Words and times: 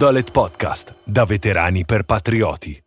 Dolet 0.00 0.30
Podcast, 0.30 0.94
da 1.04 1.26
veterani 1.26 1.84
per 1.84 2.04
patrioti. 2.04 2.82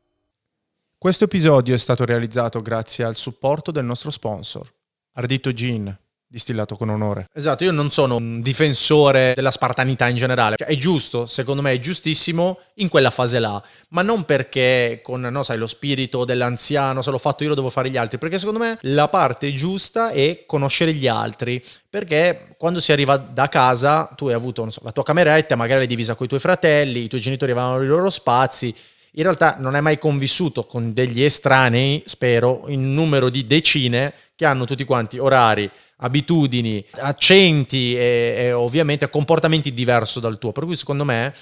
Questo 0.97 1.25
episodio 1.25 1.75
è 1.75 1.77
stato 1.77 2.05
realizzato 2.05 2.59
grazie 2.63 3.03
al 3.03 3.15
supporto 3.15 3.69
del 3.69 3.85
nostro 3.85 4.09
sponsor, 4.09 4.67
Ardito 5.11 5.53
Gin, 5.53 5.95
distillato 6.33 6.75
con 6.75 6.89
onore. 6.89 7.29
Esatto, 7.31 7.63
io 7.63 7.71
non 7.71 7.91
sono 7.91 8.15
un 8.15 8.41
difensore 8.41 9.33
della 9.35 9.51
spartanità 9.51 10.07
in 10.07 10.15
generale. 10.15 10.55
Cioè, 10.57 10.67
è 10.67 10.75
giusto, 10.75 11.27
secondo 11.27 11.61
me 11.61 11.73
è 11.73 11.79
giustissimo 11.79 12.57
in 12.75 12.89
quella 12.89 13.11
fase 13.11 13.37
là, 13.37 13.61
ma 13.89 14.01
non 14.01 14.25
perché 14.25 15.01
con, 15.03 15.21
no, 15.21 15.43
sai, 15.43 15.59
lo 15.59 15.67
spirito 15.67 16.25
dell'anziano, 16.25 17.03
se 17.03 17.11
l'ho 17.11 17.19
fatto 17.19 17.43
io 17.43 17.49
lo 17.49 17.55
devo 17.55 17.69
fare 17.69 17.91
gli 17.91 17.97
altri, 17.97 18.17
perché 18.17 18.39
secondo 18.39 18.59
me 18.59 18.79
la 18.81 19.09
parte 19.09 19.53
giusta 19.53 20.09
è 20.09 20.45
conoscere 20.47 20.91
gli 20.93 21.07
altri, 21.07 21.63
perché 21.87 22.55
quando 22.57 22.79
si 22.79 22.91
arriva 22.91 23.17
da 23.17 23.47
casa 23.47 24.11
tu 24.15 24.27
hai 24.27 24.33
avuto 24.33 24.67
so, 24.71 24.81
la 24.83 24.91
tua 24.91 25.03
cameretta, 25.03 25.55
magari 25.55 25.81
l'hai 25.81 25.87
divisa 25.87 26.15
con 26.15 26.25
i 26.25 26.29
tuoi 26.29 26.41
fratelli, 26.41 27.03
i 27.03 27.07
tuoi 27.07 27.21
genitori 27.21 27.51
avevano 27.51 27.83
i 27.83 27.85
loro 27.85 28.09
spazi, 28.09 28.73
in 29.15 29.21
realtà 29.21 29.57
non 29.59 29.75
hai 29.75 29.81
mai 29.83 29.99
convissuto 29.99 30.63
con 30.63 30.93
degli 30.93 31.21
estranei, 31.21 32.01
spero, 32.07 32.63
in 32.69 32.91
numero 32.95 33.29
di 33.29 33.45
decine 33.45 34.13
che 34.35 34.45
hanno 34.45 34.65
tutti 34.65 34.83
quanti 34.83 35.19
orari, 35.19 35.69
abitudini, 36.03 36.83
accenti 36.91 37.95
e, 37.95 38.35
e 38.37 38.53
ovviamente 38.53 39.09
comportamenti 39.09 39.73
diversi 39.73 40.19
dal 40.19 40.37
tuo. 40.37 40.51
Per 40.51 40.65
cui 40.65 40.75
secondo 40.75 41.03
me 41.03 41.33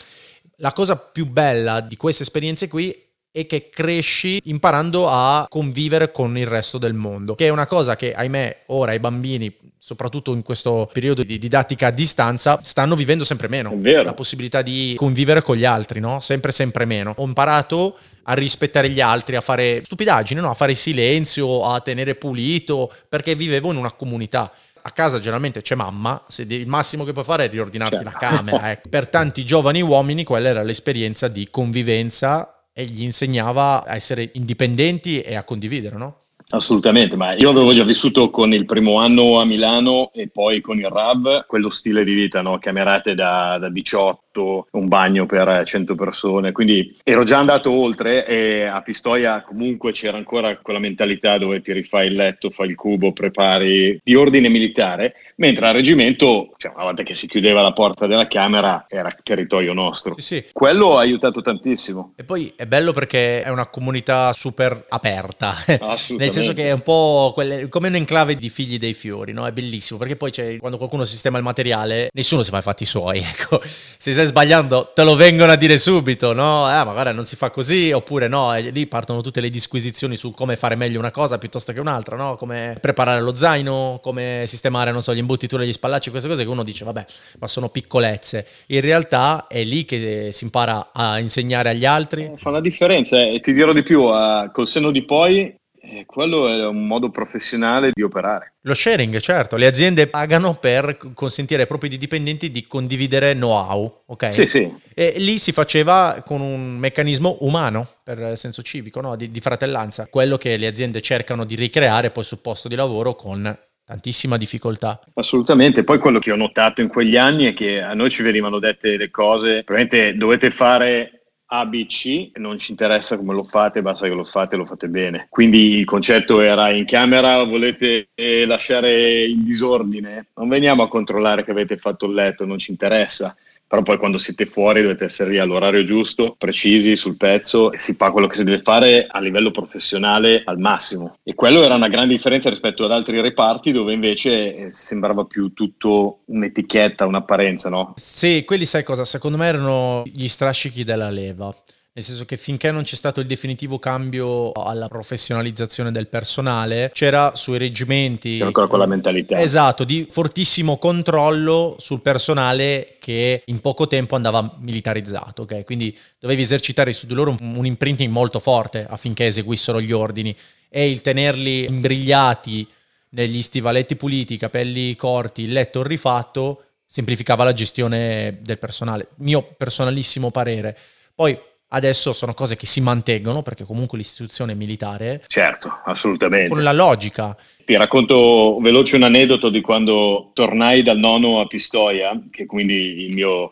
la 0.58 0.74
cosa 0.74 0.96
più 0.96 1.26
bella 1.26 1.82
di 1.82 1.98
queste 1.98 2.24
esperienze 2.24 2.68
qui 2.68 2.96
è 3.32 3.46
che 3.46 3.70
cresci 3.70 4.42
imparando 4.46 5.08
a 5.08 5.46
convivere 5.48 6.12
con 6.12 6.38
il 6.38 6.46
resto 6.46 6.78
del 6.78 6.94
mondo, 6.94 7.34
che 7.34 7.48
è 7.48 7.50
una 7.50 7.66
cosa 7.66 7.96
che 7.96 8.14
ahimè 8.14 8.64
ora 8.68 8.94
i 8.94 9.00
bambini, 9.00 9.56
soprattutto 9.78 10.34
in 10.34 10.44
questo 10.44 10.90
periodo 10.92 11.24
di 11.24 11.38
didattica 11.40 11.88
a 11.88 11.92
distanza, 11.92 12.60
stanno 12.62 12.96
vivendo 12.96 13.24
sempre 13.24 13.48
meno. 13.48 13.72
La 14.04 14.14
possibilità 14.14 14.62
di 14.62 14.94
convivere 14.98 15.42
con 15.42 15.56
gli 15.56 15.66
altri, 15.66 16.02
no? 16.02 16.20
Sempre 16.20 16.52
sempre 16.52 16.86
meno. 16.86 17.14
Ho 17.18 17.26
imparato 17.26 17.98
a 18.24 18.34
rispettare 18.34 18.90
gli 18.90 19.02
altri, 19.02 19.36
a 19.36 19.42
fare 19.42 19.82
stupidaggini, 19.84 20.40
no? 20.42 20.50
a 20.50 20.54
fare 20.54 20.76
silenzio, 20.76 21.64
a 21.66 21.80
tenere 21.82 22.16
pulito, 22.16 22.92
perché 23.10 23.36
vivevo 23.36 23.72
in 23.72 23.78
una 23.78 23.92
comunità 23.92 24.52
a 24.84 24.92
casa 24.92 25.20
generalmente 25.20 25.62
c'è 25.62 25.76
mamma, 25.76 26.24
il 26.38 26.68
massimo 26.68 27.04
che 27.04 27.14
puoi 27.14 27.24
fare 27.24 27.46
è 27.46 27.50
riordinarti 27.50 27.98
certo. 27.98 28.10
la 28.12 28.18
camera. 28.18 28.72
Ecco. 28.72 28.90
Per 28.90 29.08
tanti 29.08 29.46
giovani 29.46 29.82
uomini 29.82 30.24
quella 30.24 30.50
era 30.50 30.64
l'esperienza 30.64 31.28
di 31.28 31.48
convivenza 31.50 32.64
e 32.74 32.86
gli 32.86 33.04
insegnava 33.04 33.86
a 33.86 33.96
essere 33.96 34.30
indipendenti 34.34 35.22
e 35.22 35.36
a 35.36 35.44
condividere, 35.44 35.98
no? 35.98 36.16
Assolutamente, 36.54 37.16
ma 37.16 37.34
io 37.34 37.50
avevo 37.50 37.74
già 37.74 37.86
vissuto 37.86 38.30
con 38.30 38.52
il 38.52 38.66
primo 38.66 38.98
anno 38.98 39.40
a 39.40 39.46
Milano 39.46 40.12
e 40.12 40.28
poi 40.28 40.60
con 40.60 40.78
il 40.78 40.90
RAB 40.90 41.46
quello 41.46 41.70
stile 41.70 42.04
di 42.04 42.14
vita, 42.14 42.42
no? 42.42 42.58
camerate 42.58 43.14
da, 43.14 43.58
da 43.58 43.70
18, 43.70 44.31
un 44.40 44.88
bagno 44.88 45.26
per 45.26 45.64
100 45.66 45.96
persone, 45.96 46.52
quindi 46.52 46.98
ero 47.04 47.24
già 47.24 47.38
andato 47.38 47.72
oltre 47.72 48.26
e 48.26 48.64
a 48.64 48.82
Pistoia 48.82 49.42
comunque 49.42 49.92
c'era 49.92 50.18
ancora 50.18 50.58
quella 50.58 50.80
mentalità 50.80 51.38
dove 51.38 51.62
ti 51.62 51.74
rifai 51.74 52.08
il 52.08 52.16
letto, 52.16 52.50
fai 52.50 52.70
il 52.70 52.76
cubo, 52.76 53.12
prepari 53.14 54.00
di 54.04 54.16
ordine 54.16 54.50
militare, 54.50 55.16
mentre 55.38 55.68
al 55.68 55.74
reggimento, 55.74 56.54
cioè, 56.58 56.72
una 56.74 56.84
volta 56.84 57.04
che 57.04 57.14
si 57.14 57.28
chiudeva 57.28 57.62
la 57.62 57.74
porta 57.74 58.08
della 58.08 58.28
camera, 58.28 58.86
era 58.88 59.10
territorio 59.24 59.74
nostro. 59.74 60.14
Sì, 60.18 60.36
sì. 60.36 60.46
Quello 60.52 60.98
ha 60.98 61.02
aiutato 61.02 61.42
tantissimo. 61.42 62.14
E 62.16 62.24
poi 62.24 62.54
è 62.56 62.66
bello 62.66 62.94
perché 62.94 63.44
è 63.44 63.50
una 63.50 63.68
comunità 63.68 64.34
super 64.34 64.86
aperta. 64.90 65.56
Assolutamente 65.80 66.30
senso 66.32 66.54
che 66.54 66.68
è 66.68 66.72
un 66.72 66.82
po' 66.82 67.32
quelle, 67.34 67.68
come 67.70 67.88
un 67.88 67.96
enclave 67.96 68.36
di 68.36 68.50
figli 68.50 68.78
dei 68.78 68.94
fiori, 68.94 69.34
no? 69.34 69.46
È 69.46 69.52
bellissimo 69.52 70.00
perché 70.00 70.16
poi 70.16 70.32
c'è, 70.32 70.58
quando 70.58 70.78
qualcuno 70.78 71.04
sistema 71.06 71.38
il 71.38 71.44
materiale, 71.44 72.10
nessuno 72.14 72.44
si 72.44 72.50
fa 72.50 72.60
i 72.60 72.62
fatti 72.62 72.86
suoi, 72.86 73.20
ecco. 73.26 73.62
Se 73.64 74.12
stai 74.22 74.28
sbagliando, 74.28 74.92
te 74.94 75.04
lo 75.04 75.16
vengono 75.16 75.52
a 75.52 75.56
dire 75.56 75.78
subito, 75.78 76.34
no? 76.34 76.66
Ah, 76.66 76.84
magari 76.84 77.14
non 77.14 77.26
si 77.26 77.36
fa 77.36 77.50
così, 77.50 77.92
oppure 77.92 78.28
no, 78.28 78.54
e 78.54 78.70
lì 78.70 78.86
partono 78.86 79.22
tutte 79.22 79.42
le 79.42 79.50
disquisizioni 79.50 80.16
su 80.16 80.32
come 80.32 80.56
fare 80.56 80.76
meglio 80.76 81.00
una 81.00 81.12
cosa 81.12 81.38
piuttosto 81.38 81.74
che 81.74 81.80
un'altra, 81.80 82.16
no? 82.16 82.36
Come 82.36 82.78
preparare 82.80 83.22
lo 83.22 83.34
zaino, 83.34 84.00
come 84.02 84.44
sistemare, 84.46 84.92
non 84.92 85.02
so, 85.02 85.14
gli 85.14 85.20
imbottiture 85.20 85.64
degli 85.64 85.74
spallacci, 85.74 86.12
queste 86.12 86.28
cose 86.28 86.44
che 86.44 86.50
uno 86.50 86.64
dice, 86.64 86.86
vabbè, 86.86 87.06
ma 87.40 87.48
sono 87.48 87.70
piccolezze. 87.70 88.46
In 88.68 88.82
realtà 88.82 89.48
è 89.48 89.64
lì 89.64 89.86
che 89.86 90.30
si 90.32 90.44
impara 90.44 90.90
a 90.94 91.18
insegnare 91.20 91.70
agli 91.70 91.86
altri. 91.86 92.32
Fa 92.38 92.50
una 92.50 92.62
differenza 92.62 93.18
eh, 93.18 93.36
e 93.36 93.40
ti 93.40 93.54
dirò 93.54 93.74
di 93.74 93.82
più, 93.82 94.02
uh, 94.02 94.52
col 94.52 94.68
senno 94.68 94.92
di 94.92 95.04
poi 95.04 95.60
eh, 95.84 96.06
quello 96.06 96.48
è 96.48 96.66
un 96.66 96.86
modo 96.86 97.10
professionale 97.10 97.90
di 97.92 98.04
operare. 98.04 98.54
Lo 98.62 98.74
sharing, 98.74 99.18
certo, 99.20 99.56
le 99.56 99.66
aziende 99.66 100.08
pagano 100.08 100.56
per 100.56 100.98
consentire 101.14 101.62
ai 101.62 101.68
propri 101.68 101.98
dipendenti 101.98 102.52
di 102.52 102.68
condividere 102.68 103.34
know-how, 103.34 104.04
ok? 104.06 104.32
Sì, 104.32 104.48
sì. 104.48 104.72
E 104.94 105.16
lì 105.18 105.40
si 105.40 105.52
faceva 105.52 106.22
con 106.26 106.42
un 106.42 106.78
meccanismo 106.78 107.38
umano, 107.42 107.88
per 108.04 108.38
senso 108.38 108.62
civico, 108.62 109.02
no? 109.02 109.16
di, 109.16 109.32
di 109.32 109.40
fratellanza, 109.40 110.08
quello 110.08 110.38
che 110.38 110.56
le 110.58 110.68
aziende 110.68 111.02
cercano 111.02 111.46
di 111.46 111.56
ricreare 111.56 112.12
poi 112.12 112.24
sul 112.24 112.40
posto 112.40 112.68
di 112.68 112.76
lavoro 112.76 113.16
con 113.16 113.58
tantissima 113.84 114.38
difficoltà. 114.38 115.00
Assolutamente, 115.16 115.84
poi 115.84 115.98
quello 115.98 116.20
che 116.20 116.32
ho 116.32 116.36
notato 116.36 116.82
in 116.82 116.88
quegli 116.88 117.18
anni 117.18 117.46
è 117.46 117.54
che 117.54 117.82
a 117.82 117.94
noi 117.94 118.10
ci 118.10 118.22
venivano 118.22 118.60
dette 118.60 118.96
le 118.96 119.10
cose, 119.10 119.64
probabilmente 119.64 120.16
dovete 120.16 120.52
fare 120.52 121.21
ABC, 121.54 122.32
non 122.36 122.58
ci 122.58 122.72
interessa 122.72 123.18
come 123.18 123.34
lo 123.34 123.44
fate, 123.44 123.82
basta 123.82 124.08
che 124.08 124.14
lo 124.14 124.24
fate 124.24 124.56
e 124.56 124.58
lo 124.58 124.66
fate 124.66 124.88
bene. 124.88 125.28
Quindi 125.30 125.76
il 125.78 125.86
concetto 125.86 126.40
era 126.40 126.70
in 126.70 126.86
camera 126.86 127.44
volete 127.44 128.10
eh, 128.16 128.46
lasciare 128.46 129.24
il 129.24 129.44
disordine, 129.44 130.28
non 130.36 130.48
veniamo 130.48 130.84
a 130.84 130.88
controllare 130.88 131.44
che 131.44 131.52
avete 131.52 131.76
fatto 131.76 132.06
il 132.06 132.14
letto, 132.14 132.46
non 132.46 132.58
ci 132.58 132.72
interessa 132.72 133.36
però 133.72 133.84
poi 133.84 133.98
quando 133.98 134.18
siete 134.18 134.46
fuori 134.46 134.82
dovete 134.82 135.06
essere 135.06 135.30
lì 135.30 135.38
all'orario 135.38 135.86
giusto, 135.86 136.36
precisi 136.38 136.98
sul 136.98 137.16
pezzo 137.16 137.72
e 137.72 137.78
si 137.78 137.94
fa 137.94 138.12
quello 138.12 138.28
che 138.28 138.36
si 138.36 138.44
deve 138.44 138.60
fare 138.60 139.08
a 139.10 139.22
livello 139.22 139.50
professionale 139.50 140.42
al 140.44 140.60
massimo. 140.60 141.20
E 141.24 141.36
quello 141.36 141.64
era 141.64 141.76
una 141.76 141.88
grande 141.88 142.14
differenza 142.14 142.50
rispetto 142.50 142.84
ad 142.84 142.92
altri 142.92 143.22
reparti 143.22 143.72
dove 143.72 143.94
invece 143.94 144.58
eh, 144.58 144.70
sembrava 144.70 145.24
più 145.24 145.54
tutto 145.54 146.24
un'etichetta, 146.26 147.06
un'apparenza, 147.06 147.70
no? 147.70 147.94
Sì, 147.96 148.44
quelli 148.46 148.66
sai 148.66 148.84
cosa? 148.84 149.06
Secondo 149.06 149.38
me 149.38 149.48
erano 149.48 150.04
gli 150.04 150.28
strascichi 150.28 150.84
della 150.84 151.10
leva. 151.10 151.56
Nel 151.94 152.06
senso 152.06 152.24
che 152.24 152.38
finché 152.38 152.72
non 152.72 152.84
c'è 152.84 152.96
stato 152.96 153.20
il 153.20 153.26
definitivo 153.26 153.78
cambio 153.78 154.54
alla 154.54 154.88
professionalizzazione 154.88 155.92
del 155.92 156.08
personale, 156.08 156.90
c'era 156.94 157.36
sui 157.36 157.58
reggimenti... 157.58 158.36
C'era 158.36 158.46
ancora 158.46 158.68
quella 158.68 158.86
mentalità. 158.86 159.42
Esatto, 159.42 159.84
di 159.84 160.08
fortissimo 160.10 160.78
controllo 160.78 161.76
sul 161.80 162.00
personale 162.00 162.96
che 162.98 163.44
in 163.44 163.60
poco 163.60 163.88
tempo 163.88 164.16
andava 164.16 164.56
militarizzato, 164.62 165.42
ok? 165.42 165.66
Quindi 165.66 165.94
dovevi 166.18 166.44
esercitare 166.44 166.94
su 166.94 167.08
di 167.08 167.14
loro 167.14 167.36
un, 167.38 167.56
un 167.58 167.66
imprinting 167.66 168.10
molto 168.10 168.40
forte 168.40 168.88
affinché 168.90 169.26
eseguissero 169.26 169.82
gli 169.82 169.92
ordini 169.92 170.34
e 170.70 170.90
il 170.90 171.02
tenerli 171.02 171.66
imbrigliati 171.66 172.66
negli 173.10 173.42
stivaletti 173.42 173.98
puliti, 173.98 174.36
i 174.36 174.38
capelli 174.38 174.96
corti, 174.96 175.42
il 175.42 175.52
letto 175.52 175.84
rifatto, 175.84 176.64
semplificava 176.86 177.44
la 177.44 177.52
gestione 177.52 178.40
del 178.42 178.60
personale. 178.60 179.10
Mio 179.16 179.46
personalissimo 179.58 180.32
parere. 180.32 180.78
Poi 181.14 181.38
Adesso 181.74 182.12
sono 182.12 182.34
cose 182.34 182.58
che 182.58 182.66
si 182.66 182.82
mantengono 182.82 183.44
perché 183.44 183.64
comunque 183.64 183.98
l'istituzione 183.98 184.52
è 184.52 184.56
militare. 184.56 185.24
Certo, 185.28 185.80
assolutamente. 185.86 186.50
Con 186.50 186.64
la 186.64 186.74
logica. 186.74 187.36
Ti 187.64 187.78
racconto 187.78 188.58
veloce 188.60 188.98
un 188.98 189.04
aneddoto 189.04 189.48
di 189.48 189.62
quando 189.62 190.32
tornai 190.34 190.84
dal 190.84 190.98
nono 190.98 191.40
a 191.40 191.48
Pistoia, 191.48 192.20
che 192.30 192.46
quindi 192.46 193.06
il 193.06 193.16
mio, 193.16 193.48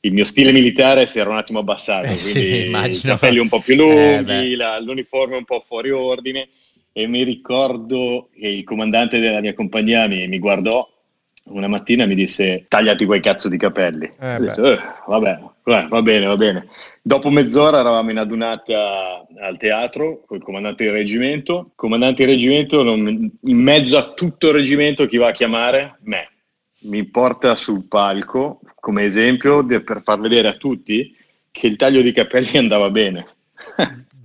il 0.00 0.12
mio 0.12 0.24
stile 0.24 0.52
militare 0.52 1.08
si 1.08 1.18
era 1.18 1.30
un 1.30 1.36
attimo 1.36 1.58
abbassato. 1.58 2.06
Eh 2.06 2.18
sì, 2.18 2.66
immagino. 2.66 3.14
I 3.14 3.16
capelli 3.16 3.38
un 3.38 3.48
po' 3.48 3.60
più 3.60 3.74
lunghi, 3.74 4.52
eh, 4.52 4.56
la, 4.56 4.78
l'uniforme 4.78 5.36
un 5.36 5.44
po' 5.44 5.64
fuori 5.66 5.90
ordine. 5.90 6.50
E 6.92 7.08
mi 7.08 7.24
ricordo 7.24 8.28
che 8.38 8.46
il 8.46 8.62
comandante 8.62 9.18
della 9.18 9.40
mia 9.40 9.54
compagnia 9.54 10.06
mi, 10.06 10.28
mi 10.28 10.38
guardò 10.38 10.88
una 11.48 11.68
mattina 11.68 12.06
mi 12.06 12.14
disse 12.14 12.66
tagliati 12.68 13.04
quei 13.04 13.20
cazzo 13.20 13.48
di 13.48 13.56
capelli. 13.56 14.08
Eh, 14.20 14.38
detto, 14.38 14.72
eh, 14.72 14.78
vabbè, 15.06 15.40
va 15.64 16.02
bene, 16.02 16.26
va 16.26 16.36
bene. 16.36 16.68
Dopo 17.02 17.30
mezz'ora 17.30 17.80
eravamo 17.80 18.10
in 18.10 18.18
adunata 18.18 19.26
al 19.40 19.56
teatro 19.58 20.22
con 20.26 20.38
il 20.38 20.42
comandante 20.42 20.84
del 20.84 20.92
reggimento. 20.92 21.66
Il 21.66 21.72
comandante 21.74 22.24
del 22.24 22.34
reggimento, 22.34 22.82
non, 22.82 23.30
in 23.42 23.58
mezzo 23.58 23.96
a 23.96 24.12
tutto 24.14 24.48
il 24.48 24.54
reggimento, 24.54 25.06
chi 25.06 25.16
va 25.16 25.28
a 25.28 25.32
chiamare? 25.32 25.98
Me. 26.02 26.30
Mi 26.80 27.04
porta 27.04 27.54
sul 27.54 27.84
palco 27.84 28.60
come 28.78 29.04
esempio 29.04 29.64
per 29.66 30.00
far 30.02 30.20
vedere 30.20 30.48
a 30.48 30.54
tutti 30.54 31.14
che 31.50 31.66
il 31.66 31.76
taglio 31.76 32.02
di 32.02 32.12
capelli 32.12 32.56
andava 32.56 32.90
bene. 32.90 33.26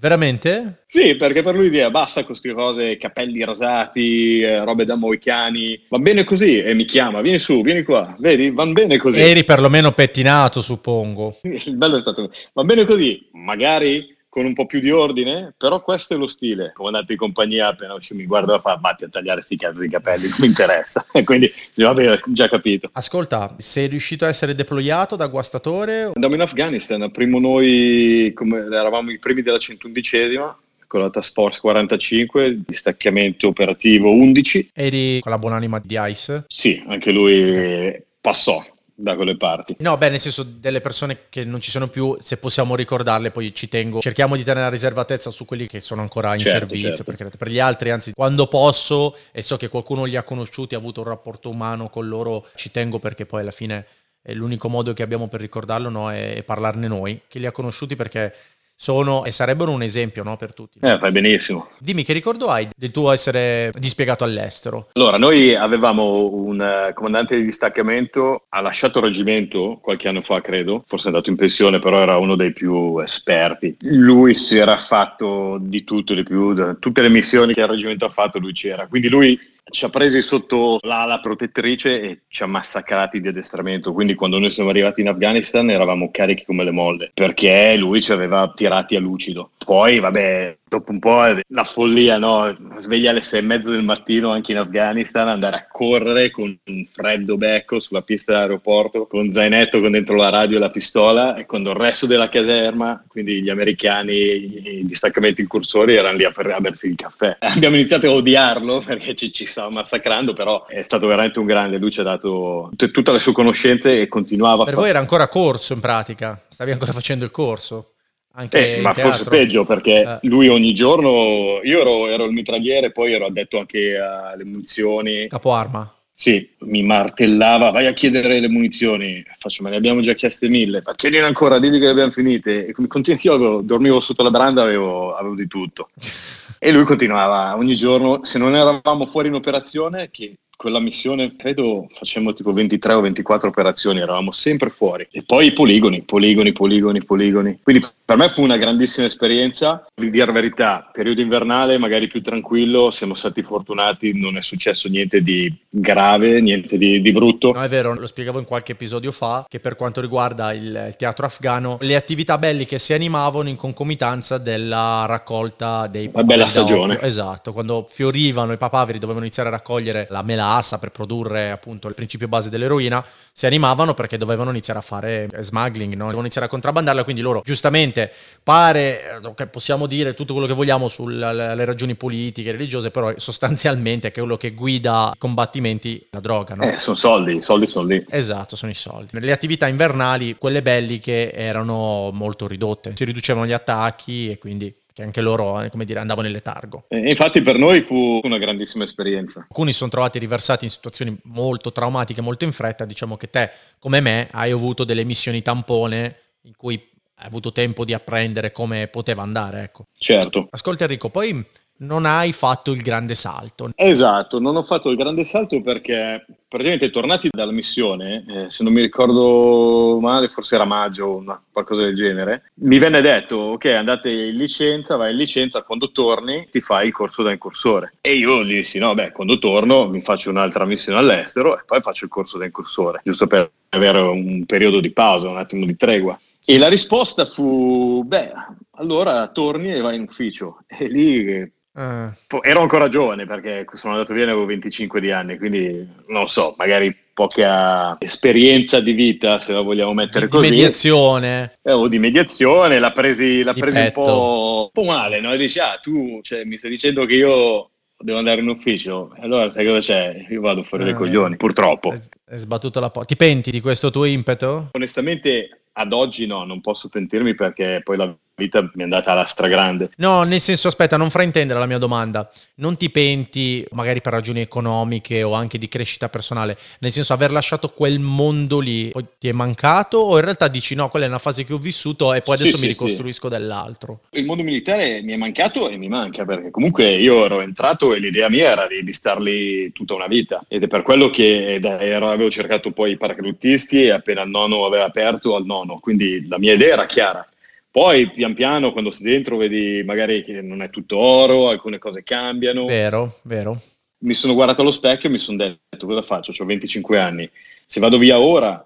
Veramente? 0.04 0.84
Sì, 0.88 1.16
perché 1.16 1.44
per 1.44 1.56
lui 1.56 1.70
dire 1.70 1.90
basta 1.90 2.26
con 2.26 2.32
queste 2.32 2.52
cose, 2.52 2.98
capelli 2.98 3.42
rasati, 3.46 4.42
eh, 4.42 4.62
robe 4.66 4.84
da 4.84 4.96
moicani, 4.96 5.82
va 5.88 5.98
bene 5.98 6.26
così 6.26 6.62
e 6.62 6.74
mi 6.74 6.84
chiama, 6.84 7.22
vieni 7.22 7.40
su, 7.40 7.62
vieni 7.62 7.84
qua, 7.84 8.14
vedi, 8.20 8.52
va 8.52 8.66
bene 8.66 8.98
così. 8.98 9.18
Eri 9.18 9.46
perlomeno 9.46 9.94
pettinato, 9.94 10.60
suppongo. 10.60 11.38
Il 11.48 11.78
bello 11.78 11.96
è 11.96 12.02
stato, 12.02 12.30
va 12.52 12.64
bene 12.66 12.84
così, 12.84 13.30
magari 13.32 14.13
con 14.34 14.46
un 14.46 14.54
po' 14.54 14.66
più 14.66 14.80
di 14.80 14.90
ordine, 14.90 15.54
però 15.56 15.84
questo 15.84 16.16
è 16.16 16.18
lo 16.18 16.26
stile. 16.26 16.72
Comandante 16.74 17.14
di 17.14 17.20
compagnia 17.20 17.68
appena 17.68 17.96
mi 18.14 18.26
guarda 18.26 18.56
e 18.56 18.62
fa 18.62 18.78
batti 18.78 19.04
a 19.04 19.08
tagliare 19.08 19.42
sti 19.42 19.58
cazzo 19.58 19.84
di 19.84 19.90
capelli, 19.90 20.28
non 20.28 20.38
mi 20.40 20.48
interessa. 20.48 21.06
Quindi 21.24 21.54
va 21.76 21.94
bene, 21.94 22.20
già 22.30 22.50
capito. 22.50 22.90
Ascolta, 22.94 23.54
sei 23.60 23.86
riuscito 23.86 24.26
a 24.26 24.30
essere 24.30 24.56
deployato 24.56 25.16
da 25.16 25.28
guastatore? 25.28 26.10
Andiamo 26.16 26.34
in 26.34 26.42
Afghanistan, 26.42 27.12
primo 27.12 27.40
noi 27.40 28.32
come, 28.34 28.58
eravamo 28.58 29.12
i 29.12 29.20
primi 29.20 29.44
della 29.44 29.58
111esima 29.58 30.52
con 30.88 31.02
la 31.02 31.12
Task 31.12 31.34
Force 31.34 31.60
45, 31.60 32.62
distaccamento 32.66 33.48
operativo 33.48 34.10
11. 34.10 34.72
Eri 34.74 35.20
con 35.20 35.32
la 35.32 35.38
buonanima 35.38 35.80
di 35.84 35.96
ICE? 36.00 36.46
Sì, 36.48 36.84
anche 36.88 37.12
lui 37.12 38.04
passò 38.20 38.66
da 38.96 39.16
quelle 39.16 39.36
parti. 39.38 39.76
No, 39.80 39.98
beh, 39.98 40.10
nel 40.10 40.20
senso 40.20 40.44
delle 40.44 40.82
persone 40.82 41.26
che 41.30 41.44
non 41.44 41.60
ci 41.60 41.72
sono 41.72 41.88
più, 41.88 42.16
se 42.20 42.38
possiamo 42.38 42.76
ricordarle, 42.76 43.32
poi 43.32 43.54
ci 43.54 43.68
tengo. 43.68 44.00
Cerchiamo 44.00 44.36
di 44.36 44.44
tenere 44.44 44.66
la 44.66 44.70
riservatezza 44.70 45.32
su 45.32 45.46
quelli 45.46 45.68
che 45.68 45.80
sono 45.80 46.02
ancora 46.02 46.34
in 46.34 46.40
certo, 46.40 46.60
servizio, 46.60 46.90
certo. 46.90 47.04
perché 47.04 47.38
per 47.38 47.50
gli 47.50 47.60
altri, 47.60 47.90
anzi, 47.90 48.14
quando 48.14 48.48
posso 48.48 49.16
e 49.32 49.42
so 49.42 49.58
che 49.58 49.68
qualcuno 49.68 50.04
li 50.06 50.16
ha 50.16 50.24
conosciuti, 50.24 50.76
ha 50.76 50.78
avuto 50.78 51.02
un 51.02 51.08
rapporto 51.08 51.50
umano 51.50 51.90
con 51.90 52.08
loro, 52.08 52.48
ci 52.56 52.72
tengo 52.72 53.00
perché 53.00 53.26
poi 53.26 53.42
alla 53.42 53.52
fine 53.52 53.86
è 54.22 54.34
l'unico 54.34 54.70
modo 54.70 54.94
che 54.94 55.04
abbiamo 55.04 55.28
per 55.28 55.42
ricordarlo 55.42 55.90
no? 55.90 56.10
è 56.10 56.44
parlarne 56.44 56.88
noi, 56.88 57.24
che 57.28 57.40
li 57.40 57.46
ha 57.46 57.52
conosciuti 57.52 57.98
perché 57.98 58.34
sono 58.76 59.24
e 59.26 59.32
sarebbero 59.32 59.72
un 59.72 59.82
esempio 59.82 60.24
no, 60.24 60.36
per 60.38 60.54
tutti. 60.54 60.80
Eh, 60.82 60.98
fai 60.98 61.12
benissimo. 61.12 61.70
Dimmi 61.80 62.04
che 62.04 62.14
ricordo 62.14 62.48
hai 62.48 62.68
del 62.76 62.92
tuo 62.92 63.12
essere 63.12 63.72
dispiegato 63.78 64.24
all'estero? 64.24 64.90
Allora, 64.94 65.18
noi 65.18 65.56
avevamo 65.56 66.30
un 66.34 66.60
uh, 66.60 66.94
comandante 66.94 67.38
di 67.38 67.44
distaccamento, 67.44 68.46
ha 68.50 68.62
lasciato 68.62 69.00
il 69.00 69.06
reggimento 69.06 69.80
qualche 69.82 70.08
anno 70.08 70.22
fa, 70.22 70.42
credo, 70.42 70.84
forse 70.86 71.06
è 71.06 71.12
andato 71.12 71.30
in 71.30 71.36
pensione, 71.36 71.80
però 71.80 72.00
era 72.00 72.18
uno 72.18 72.36
dei 72.36 72.52
più 72.52 73.00
esperti. 73.00 73.78
Lui 73.82 74.34
si 74.34 74.58
era 74.58 74.78
fatto 74.78 75.58
di 75.62 75.84
tutto, 75.84 76.14
di 76.14 76.24
più, 76.24 76.54
tutte 76.80 77.02
le 77.02 77.10
missioni 77.10 77.54
che 77.54 77.62
il 77.62 77.68
reggimento 77.68 78.06
ha 78.06 78.10
fatto 78.10 78.40
lui 78.40 78.54
c'era, 78.54 78.88
quindi 78.88 79.10
lui 79.10 79.40
ci 79.70 79.86
ha 79.86 79.90
presi 79.90 80.22
sotto 80.22 80.78
l'ala 80.82 81.20
protettrice 81.20 82.02
e 82.02 82.22
ci 82.28 82.44
ha 82.44 82.48
massacrati 82.48 83.22
di 83.22 83.30
addestramento. 83.30 83.94
Quindi, 83.94 84.16
quando 84.16 84.40
noi 84.40 84.52
siamo 84.52 84.70
arrivati 84.70 85.02
in 85.02 85.10
Afghanistan, 85.10 85.70
eravamo 85.70 86.12
carichi 86.12 86.46
come 86.46 86.64
le 86.64 86.72
molle 86.72 87.12
perché 87.14 87.76
lui 87.78 88.02
ci 88.02 88.12
aveva 88.12 88.52
tirati 88.54 88.96
a 88.96 89.00
lucido. 89.00 89.52
Poi, 89.58 90.00
vabbè, 90.00 90.58
dopo 90.74 90.92
un 90.92 91.00
po' 91.00 91.22
la 91.48 91.64
follia, 91.64 92.18
no? 92.18 92.56
Sveglia 92.78 93.12
alle 93.12 93.22
sei 93.22 93.40
e 93.40 93.44
mezza 93.44 93.70
del 93.70 93.84
mattino 93.84 94.32
anche 94.32 94.52
in 94.52 94.58
Afghanistan, 94.58 95.28
andare 95.28 95.56
a 95.56 95.68
correre 95.70 96.32
con 96.32 96.58
un 96.66 96.86
freddo 96.92 97.38
becco 97.38 97.80
sulla 97.80 98.02
pista 98.02 98.34
dell'aeroporto, 98.34 99.06
con 99.06 99.32
zainetto 99.32 99.80
con 99.80 99.92
dentro 99.92 100.16
la 100.16 100.30
radio 100.30 100.58
e 100.58 100.60
la 100.60 100.72
pistola 100.72 101.36
e 101.36 101.46
quando 101.46 101.72
il 101.72 101.78
resto 101.78 102.08
della 102.08 102.30
caserma, 102.30 103.04
quindi 103.08 103.44
gli 103.44 103.50
americani, 103.50 104.14
i 104.14 104.86
distaccamenti 104.86 105.42
incursori, 105.42 105.96
erano 105.96 106.18
lì 106.18 106.24
a, 106.24 106.34
a 106.34 106.60
bersi 106.60 106.88
il 106.88 106.96
caffè. 106.96 107.38
Abbiamo 107.54 107.76
iniziato 107.76 108.08
a 108.08 108.12
odiarlo 108.12 108.82
perché 108.84 109.14
ci, 109.14 109.32
ci 109.32 109.46
stava 109.46 109.70
massacrando, 109.70 110.34
però 110.34 110.66
è 110.66 110.82
stato 110.82 111.06
veramente 111.06 111.40
un 111.40 111.46
grande, 111.46 111.78
lui 111.78 111.92
ci 111.92 112.00
ha 112.00 112.04
dato 112.04 112.72
t- 112.76 112.90
tutte 112.90 113.12
le 113.12 113.20
sue 113.20 113.34
conoscenze 113.34 114.02
e 114.02 114.08
continuava. 114.08 114.64
Per 114.64 114.76
voi 114.76 114.90
era 114.90 115.00
ancora 115.00 115.28
corso 115.28 115.74
in 115.74 115.80
pratica, 115.80 116.42
stavi 116.50 116.72
ancora 116.72 116.92
facendo 116.92 117.26
il 117.26 117.32
corso? 117.32 117.93
Anche 118.36 118.78
eh, 118.78 118.82
ma 118.82 118.94
teatro. 118.94 119.12
forse 119.12 119.30
peggio 119.30 119.64
perché 119.64 120.02
eh. 120.02 120.28
lui 120.28 120.48
ogni 120.48 120.74
giorno, 120.74 121.60
io 121.62 121.82
ero, 121.82 122.08
ero, 122.08 122.26
il 122.26 122.32
mitragliere, 122.32 122.92
poi 122.92 123.14
ero 123.14 123.28
addetto 123.28 123.60
anche 123.60 123.96
alle 123.98 124.44
munizioni. 124.44 125.28
Capo 125.28 125.54
arma? 125.54 125.94
Sì, 126.16 126.48
mi 126.60 126.82
martellava, 126.84 127.70
vai 127.70 127.86
a 127.86 127.94
chiedere 127.94 128.40
le 128.40 128.48
munizioni, 128.48 129.24
faccio 129.38 129.62
ma 129.62 129.70
ne 129.70 129.76
abbiamo 129.76 130.02
già 130.02 130.14
chieste 130.14 130.48
mille, 130.48 130.82
ma 130.84 130.96
chiedine 130.96 131.26
ancora, 131.26 131.60
dimmi 131.60 131.78
che 131.78 131.86
le 131.86 131.92
abbiamo 131.92 132.12
finite. 132.12 132.66
E 132.68 132.74
continu- 132.88 133.24
io 133.24 133.62
dormivo 133.62 134.00
sotto 134.00 134.24
la 134.24 134.32
branda, 134.32 134.64
avevo, 134.64 135.16
avevo 135.16 135.36
di 135.36 135.48
tutto. 135.48 135.90
e 136.58 136.72
lui 136.72 136.86
continuava 136.86 137.56
ogni 137.56 137.76
giorno, 137.76 138.24
se 138.24 138.40
non 138.40 138.56
eravamo 138.56 139.06
fuori 139.06 139.28
in 139.28 139.36
operazione, 139.36 140.10
che 140.10 140.38
quella 140.56 140.80
missione 140.80 141.36
credo 141.36 141.88
facemmo 141.94 142.34
tipo 142.34 142.54
23 142.54 142.94
o 142.94 143.02
24 143.02 143.50
operazioni, 143.50 144.00
eravamo 144.00 144.32
sempre 144.32 144.70
fuori. 144.70 145.08
E 145.12 145.24
poi 145.24 145.48
i 145.48 145.54
poligoni, 145.54 146.04
poligoni, 146.04 146.52
poligoni, 146.52 147.04
poligoni. 147.04 147.60
Quindi 147.62 147.86
per 148.06 148.18
me 148.18 148.30
fu 148.30 148.44
una 148.44 148.58
grandissima 148.58 149.06
esperienza, 149.06 149.86
di 149.94 150.10
dire 150.10 150.26
la 150.26 150.32
verità, 150.32 150.90
periodo 150.92 151.22
invernale 151.22 151.78
magari 151.78 152.08
più 152.08 152.22
tranquillo, 152.22 152.92
siamo 152.92 153.16
stati 153.16 153.42
fortunati, 153.42 154.18
non 154.18 154.38
è 154.38 154.42
successo 154.42 154.88
niente 154.88 155.22
di 155.22 155.54
grave, 155.70 156.40
niente 156.40 156.78
di, 156.78 157.02
di 157.02 157.12
brutto. 157.12 157.52
No, 157.52 157.62
è 157.62 157.68
vero, 157.68 157.94
lo 157.94 158.08
spiegavo 158.08 158.40
in 158.40 158.46
qualche 158.46 158.74
episodio 158.74 159.12
fa, 159.12 159.46
che 159.48 159.60
per 159.60 159.76
quanto 159.76 160.02
riguarda 160.02 160.54
il, 160.54 160.96
teatro 160.98 161.26
afghano, 161.26 161.78
le 161.82 161.96
attività 161.96 162.38
belliche 162.38 162.78
si 162.78 162.94
animavano 162.94 163.50
in 163.50 163.56
concomitanza 163.56 164.38
della 164.38 165.06
raccolta 165.08 165.88
dei 165.88 166.08
papaveri. 166.08 166.26
Una 166.26 166.36
bella 166.36 166.48
stagione. 166.48 167.02
Esatto, 167.02 167.54
quando 167.54 167.86
fiorivano 167.90 168.54
i 168.54 168.58
papaveri 168.58 169.00
dovevano 169.00 169.26
iniziare 169.26 169.50
a 169.50 169.54
raccogliere 169.54 170.08
la 170.10 170.22
melassa 170.22 170.43
massa 170.44 170.78
per 170.78 170.92
produrre 170.92 171.52
appunto 171.52 171.88
il 171.88 171.94
principio 171.94 172.28
base 172.28 172.50
dell'eroina, 172.50 173.04
si 173.32 173.46
animavano 173.46 173.94
perché 173.94 174.18
dovevano 174.18 174.50
iniziare 174.50 174.80
a 174.80 174.84
fare 174.84 175.30
smuggling, 175.40 175.92
no? 175.92 176.00
dovevano 176.00 176.22
iniziare 176.22 176.48
a 176.48 176.50
contrabbandarla, 176.50 177.04
quindi 177.04 177.22
loro 177.22 177.42
giustamente 177.44 178.12
pare 178.44 179.20
che 179.36 179.48
possiamo 179.48 179.88
dire 179.88 180.14
tutto 180.14 180.34
quello 180.34 180.48
che 180.48 180.54
vogliamo 180.54 180.88
sulle 180.88 181.66
ragioni 181.66 181.96
politiche, 181.96 182.52
religiose, 182.52 182.92
però 182.92 183.12
sostanzialmente 183.16 184.10
è 184.10 184.12
quello 184.12 184.38
che 184.38 184.52
guida 184.52 185.12
i 185.14 185.18
combattimenti 185.18 186.06
la 186.12 186.20
droga. 186.20 186.56
No? 186.56 186.64
Eh, 186.64 186.78
sono 186.78 186.96
soldi, 186.96 187.36
i 187.36 187.42
soldi 187.42 187.68
sono 187.68 187.88
lì. 187.88 188.06
Esatto, 188.10 188.56
sono 188.56 188.72
i 188.72 188.76
soldi. 188.76 189.20
Le 189.20 189.32
attività 189.32 189.68
invernali, 189.68 190.36
quelle 190.38 190.62
belliche, 190.62 191.34
erano 191.34 192.12
molto 192.14 192.48
ridotte, 192.48 192.92
si 192.96 193.06
riducevano 193.06 193.46
gli 193.46 193.54
attacchi 193.54 194.30
e 194.30 194.38
quindi 194.38 194.74
che 194.94 195.04
anche 195.04 195.22
loro, 195.22 195.60
eh, 195.62 195.70
come 195.70 195.86
dire, 195.86 196.00
andavano 196.00 196.28
in 196.28 196.34
letargo. 196.34 196.86
E 196.88 196.98
infatti 197.00 197.42
per 197.42 197.58
noi 197.58 197.82
fu 197.82 198.20
una 198.24 198.38
grandissima 198.38 198.84
esperienza. 198.84 199.42
Alcuni 199.42 199.72
si 199.72 199.80
sono 199.80 199.90
trovati 199.90 200.20
riversati 200.20 200.66
in 200.66 200.72
situazioni 200.72 201.18
molto 201.24 201.72
traumatiche, 201.72 202.22
molto 202.22 202.46
in 202.46 202.52
fretta, 202.52 202.86
diciamo 202.86 203.18
che 203.18 203.30
te, 203.30 203.52
come 203.80 204.00
me, 204.00 204.28
hai 204.32 204.52
avuto 204.52 204.84
delle 204.84 205.04
missioni 205.04 205.42
tampone 205.42 206.18
in 206.44 206.56
cui 206.56 206.76
hai 207.16 207.28
avuto 207.28 207.52
tempo 207.52 207.86
di 207.86 207.94
apprendere 207.94 208.52
come 208.52 208.88
poteva 208.88 209.24
andare, 209.24 209.64
ecco. 209.64 209.88
Certo. 209.98 210.48
Ascolta 210.52 210.84
Enrico, 210.84 211.10
poi 211.10 211.46
non 211.78 212.06
hai 212.06 212.32
fatto 212.32 212.72
il 212.72 212.82
grande 212.82 213.16
salto. 213.16 213.72
Esatto, 213.76 214.40
non 214.40 214.56
ho 214.56 214.64
fatto 214.64 214.90
il 214.90 214.98
grande 214.98 215.24
salto 215.24 215.62
perché 215.62 216.26
praticamente 216.48 216.90
tornati 216.90 217.30
dalla 217.32 217.52
missione, 217.52 218.24
eh, 218.28 218.50
se 218.50 218.64
non 218.64 218.74
mi 218.74 218.82
ricordo 218.82 219.98
male, 220.00 220.28
forse 220.28 220.56
era 220.56 220.66
maggio 220.66 221.06
o 221.06 221.42
qualcosa 221.52 221.82
del 221.82 221.96
genere, 221.96 222.52
mi 222.62 222.78
venne 222.78 223.02
detto, 223.02 223.36
ok, 223.36 223.66
andate 223.66 224.12
in 224.12 224.36
licenza, 224.36 224.96
vai 224.96 225.12
in 225.12 225.18
licenza, 225.18 225.64
quando 225.64 225.92
torni 225.92 226.48
ti 226.52 226.62
fai 226.62 226.88
il 226.88 226.94
corso 226.94 227.24
da 227.24 227.32
incursore. 227.32 227.94
E 228.02 228.16
io 228.16 228.44
gli 228.44 228.56
dissi, 228.56 228.78
no, 228.78 228.94
beh, 228.94 229.12
quando 229.12 229.40
torno 229.40 229.88
mi 229.88 230.02
faccio 230.02 230.30
un'altra 230.30 230.66
missione 230.66 231.00
all'estero 231.00 231.58
e 231.58 231.64
poi 231.66 231.82
faccio 231.82 232.06
il 232.06 232.12
corso 232.12 232.38
da 232.38 232.46
incursore, 232.46 233.02
giusto 233.04 233.28
per 233.28 233.50
avere 233.70 234.00
un 234.00 234.46
periodo 234.46 234.80
di 234.80 234.92
pausa, 234.92 235.30
un 235.30 235.38
attimo 235.38 235.66
di 235.66 235.76
tregua. 235.76 236.20
E 236.46 236.58
la 236.58 236.68
risposta 236.68 237.26
fu, 237.26 238.04
beh, 238.06 238.32
allora 238.76 239.28
torni 239.28 239.74
e 239.74 239.80
vai 239.80 239.96
in 239.96 240.04
ufficio. 240.04 240.60
E 240.68 240.88
lì 240.88 241.52
Uh. 241.74 242.12
Ero 242.42 242.62
ancora 242.62 242.88
giovane 242.88 243.26
perché 243.26 243.66
sono 243.74 243.94
andato 243.94 244.14
via, 244.14 244.24
avevo 244.24 244.46
25 244.46 245.02
di 245.02 245.12
anni, 245.12 245.38
quindi 245.38 245.88
non 246.08 246.28
so, 246.28 246.54
magari 246.58 246.96
poca 247.14 247.96
esperienza 248.00 248.80
di 248.80 248.92
vita, 248.92 249.40
se 249.40 249.54
la 249.54 249.62
vogliamo 249.62 249.94
mettere 249.94 250.26
di, 250.26 250.32
così. 250.32 250.50
Di 250.50 250.56
mediazione. 250.56 251.58
Eh, 251.62 251.72
o 251.72 251.88
di 251.88 252.00
mediazione, 252.00 252.80
l'ha 252.80 252.92
presi, 252.92 253.44
l'ha 253.44 253.54
presi 253.54 253.78
un, 253.78 253.92
po', 253.92 254.64
un, 254.64 254.70
po', 254.72 254.90
male, 254.90 255.20
no? 255.20 255.34
E 255.34 255.38
dici, 255.38 255.60
ah, 255.60 255.78
tu 255.82 256.20
cioè, 256.22 256.44
mi 256.44 256.58
stai 256.58 256.70
dicendo 256.70 257.06
che 257.06 257.16
io 257.16 257.70
devo 257.98 258.18
andare 258.18 258.42
in 258.42 258.50
ufficio, 258.50 259.16
allora 259.20 259.50
sai 259.50 259.66
cosa 259.66 259.80
c'è? 259.80 260.26
Io 260.30 260.42
vado 260.42 260.62
fuori 260.64 260.84
uh. 260.84 260.88
dai 260.88 260.96
eh. 260.96 261.00
coglioni, 261.00 261.38
purtroppo. 261.38 261.90
Hai 261.90 262.38
sbattuto 262.38 262.80
la 262.80 262.90
porta. 262.92 263.08
Ti 263.08 263.16
penti 263.16 263.50
di 263.50 263.62
questo 263.62 263.90
tuo 263.90 264.06
impeto? 264.06 264.70
Onestamente 264.74 265.64
ad 265.74 265.92
oggi 265.94 266.28
no, 266.28 266.44
non 266.44 266.62
posso 266.62 266.88
pentirmi 266.88 267.34
perché 267.34 267.82
poi 267.84 267.98
la 267.98 268.16
vita 268.36 268.62
mi 268.62 268.82
è 268.82 268.84
andata 268.84 269.12
alla 269.12 269.26
stragrande. 269.26 269.92
No, 269.98 270.24
nel 270.24 270.40
senso, 270.40 270.68
aspetta, 270.68 270.98
non 270.98 271.10
fraintendere 271.10 271.60
la 271.60 271.66
mia 271.66 271.78
domanda. 271.78 272.30
Non 272.56 272.78
ti 272.78 272.90
penti, 272.90 273.66
magari 273.72 274.02
per 274.02 274.14
ragioni 274.14 274.42
economiche 274.42 275.24
o 275.24 275.34
anche 275.34 275.58
di 275.58 275.68
crescita 275.68 276.10
personale, 276.10 276.58
nel 276.80 276.92
senso 276.92 277.14
aver 277.14 277.32
lasciato 277.32 277.70
quel 277.70 278.00
mondo 278.00 278.60
lì, 278.60 278.92
ti 279.20 279.28
è 279.28 279.32
mancato 279.32 279.98
o 279.98 280.18
in 280.18 280.24
realtà 280.24 280.48
dici 280.48 280.76
no, 280.76 280.90
quella 280.90 281.06
è 281.06 281.10
una 281.10 281.20
fase 281.20 281.44
che 281.44 281.54
ho 281.54 281.58
vissuto 281.58 282.14
e 282.14 282.22
poi 282.22 282.36
adesso 282.36 282.58
sì, 282.58 282.62
mi 282.66 282.74
sì, 282.74 282.80
ricostruisco 282.80 283.30
sì. 283.30 283.34
dell'altro? 283.34 284.02
Il 284.12 284.26
mondo 284.26 284.44
militare 284.44 285.02
mi 285.02 285.14
è 285.14 285.18
mancato 285.18 285.70
e 285.70 285.78
mi 285.78 285.88
manca 285.88 286.26
perché 286.26 286.50
comunque 286.50 286.92
io 286.96 287.26
ero 287.26 287.42
entrato 287.42 287.94
e 287.94 288.00
l'idea 288.00 288.30
mia 288.30 288.50
era 288.50 288.68
di, 288.68 288.84
di 288.84 288.94
star 288.94 289.22
lì 289.22 289.72
tutta 289.72 289.94
una 289.94 290.08
vita 290.08 290.44
ed 290.48 290.64
è 290.64 290.68
per 290.68 290.82
quello 290.82 291.10
che 291.10 291.60
ero, 291.62 292.10
avevo 292.10 292.30
cercato 292.30 292.72
poi 292.72 292.92
i 292.92 292.98
paracadutisti 292.98 293.84
e 293.84 293.92
appena 293.92 294.24
il 294.24 294.30
nono 294.30 294.66
aveva 294.66 294.86
aperto 294.86 295.36
al 295.36 295.46
nono, 295.46 295.80
quindi 295.80 296.28
la 296.28 296.40
mia 296.40 296.54
idea 296.54 296.74
era 296.74 296.86
chiara 296.86 297.28
poi 297.74 298.12
pian 298.12 298.36
piano 298.36 298.72
quando 298.72 298.92
sei 298.92 299.08
dentro 299.08 299.36
vedi 299.36 299.82
magari 299.84 300.24
che 300.24 300.44
non 300.44 300.62
è 300.62 300.70
tutto 300.70 300.96
oro, 300.96 301.50
alcune 301.50 301.80
cose 301.80 302.04
cambiano. 302.04 302.66
Vero, 302.66 303.16
vero. 303.24 303.60
Mi 304.04 304.14
sono 304.14 304.36
guardato 304.36 304.62
allo 304.62 304.70
specchio 304.70 305.10
e 305.10 305.12
mi 305.12 305.18
sono 305.18 305.38
detto 305.38 305.88
cosa 305.88 306.04
faccio? 306.04 306.32
Ho 306.38 306.46
25 306.46 307.00
anni. 307.00 307.28
Se 307.66 307.80
vado 307.80 307.98
via 307.98 308.20
ora 308.20 308.64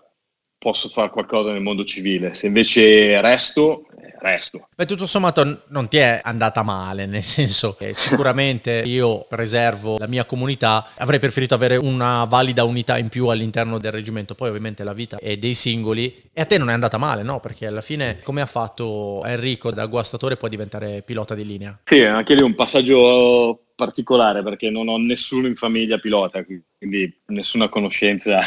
posso 0.57 0.89
fare 0.89 1.09
qualcosa 1.09 1.53
nel 1.53 1.61
mondo 1.61 1.85
civile. 1.85 2.33
Se 2.33 2.47
invece 2.47 3.21
resto 3.21 3.85
resto. 4.19 4.67
Beh, 4.75 4.85
tutto 4.85 5.05
sommato 5.05 5.63
non 5.67 5.87
ti 5.87 5.97
è 5.97 6.19
andata 6.23 6.63
male, 6.63 7.05
nel 7.05 7.23
senso 7.23 7.73
che 7.73 7.93
sicuramente 7.93 8.81
io 8.85 9.25
preservo 9.27 9.97
la 9.97 10.07
mia 10.07 10.25
comunità, 10.25 10.89
avrei 10.97 11.19
preferito 11.19 11.53
avere 11.53 11.77
una 11.77 12.23
valida 12.25 12.63
unità 12.63 12.97
in 12.97 13.09
più 13.09 13.27
all'interno 13.27 13.77
del 13.77 13.91
reggimento, 13.91 14.35
poi 14.35 14.49
ovviamente 14.49 14.83
la 14.83 14.93
vita 14.93 15.17
è 15.17 15.37
dei 15.37 15.53
singoli 15.53 16.29
e 16.33 16.41
a 16.41 16.45
te 16.45 16.57
non 16.57 16.69
è 16.69 16.73
andata 16.73 16.97
male, 16.97 17.23
no? 17.23 17.39
Perché 17.39 17.67
alla 17.67 17.81
fine 17.81 18.19
come 18.23 18.41
ha 18.41 18.45
fatto 18.45 19.23
Enrico 19.25 19.71
da 19.71 19.85
guastatore 19.85 20.37
poi 20.37 20.49
diventare 20.49 21.01
pilota 21.01 21.35
di 21.35 21.45
linea? 21.45 21.79
Sì, 21.83 22.01
anche 22.01 22.35
lì 22.35 22.41
un 22.41 22.55
passaggio 22.55 23.61
particolare 23.75 24.41
perché 24.41 24.69
non 24.69 24.87
ho 24.87 24.97
nessuno 24.97 25.47
in 25.47 25.55
famiglia 25.55 25.99
pilota, 25.99 26.43
quindi 26.43 27.21
nessuna 27.27 27.69
conoscenza 27.69 28.41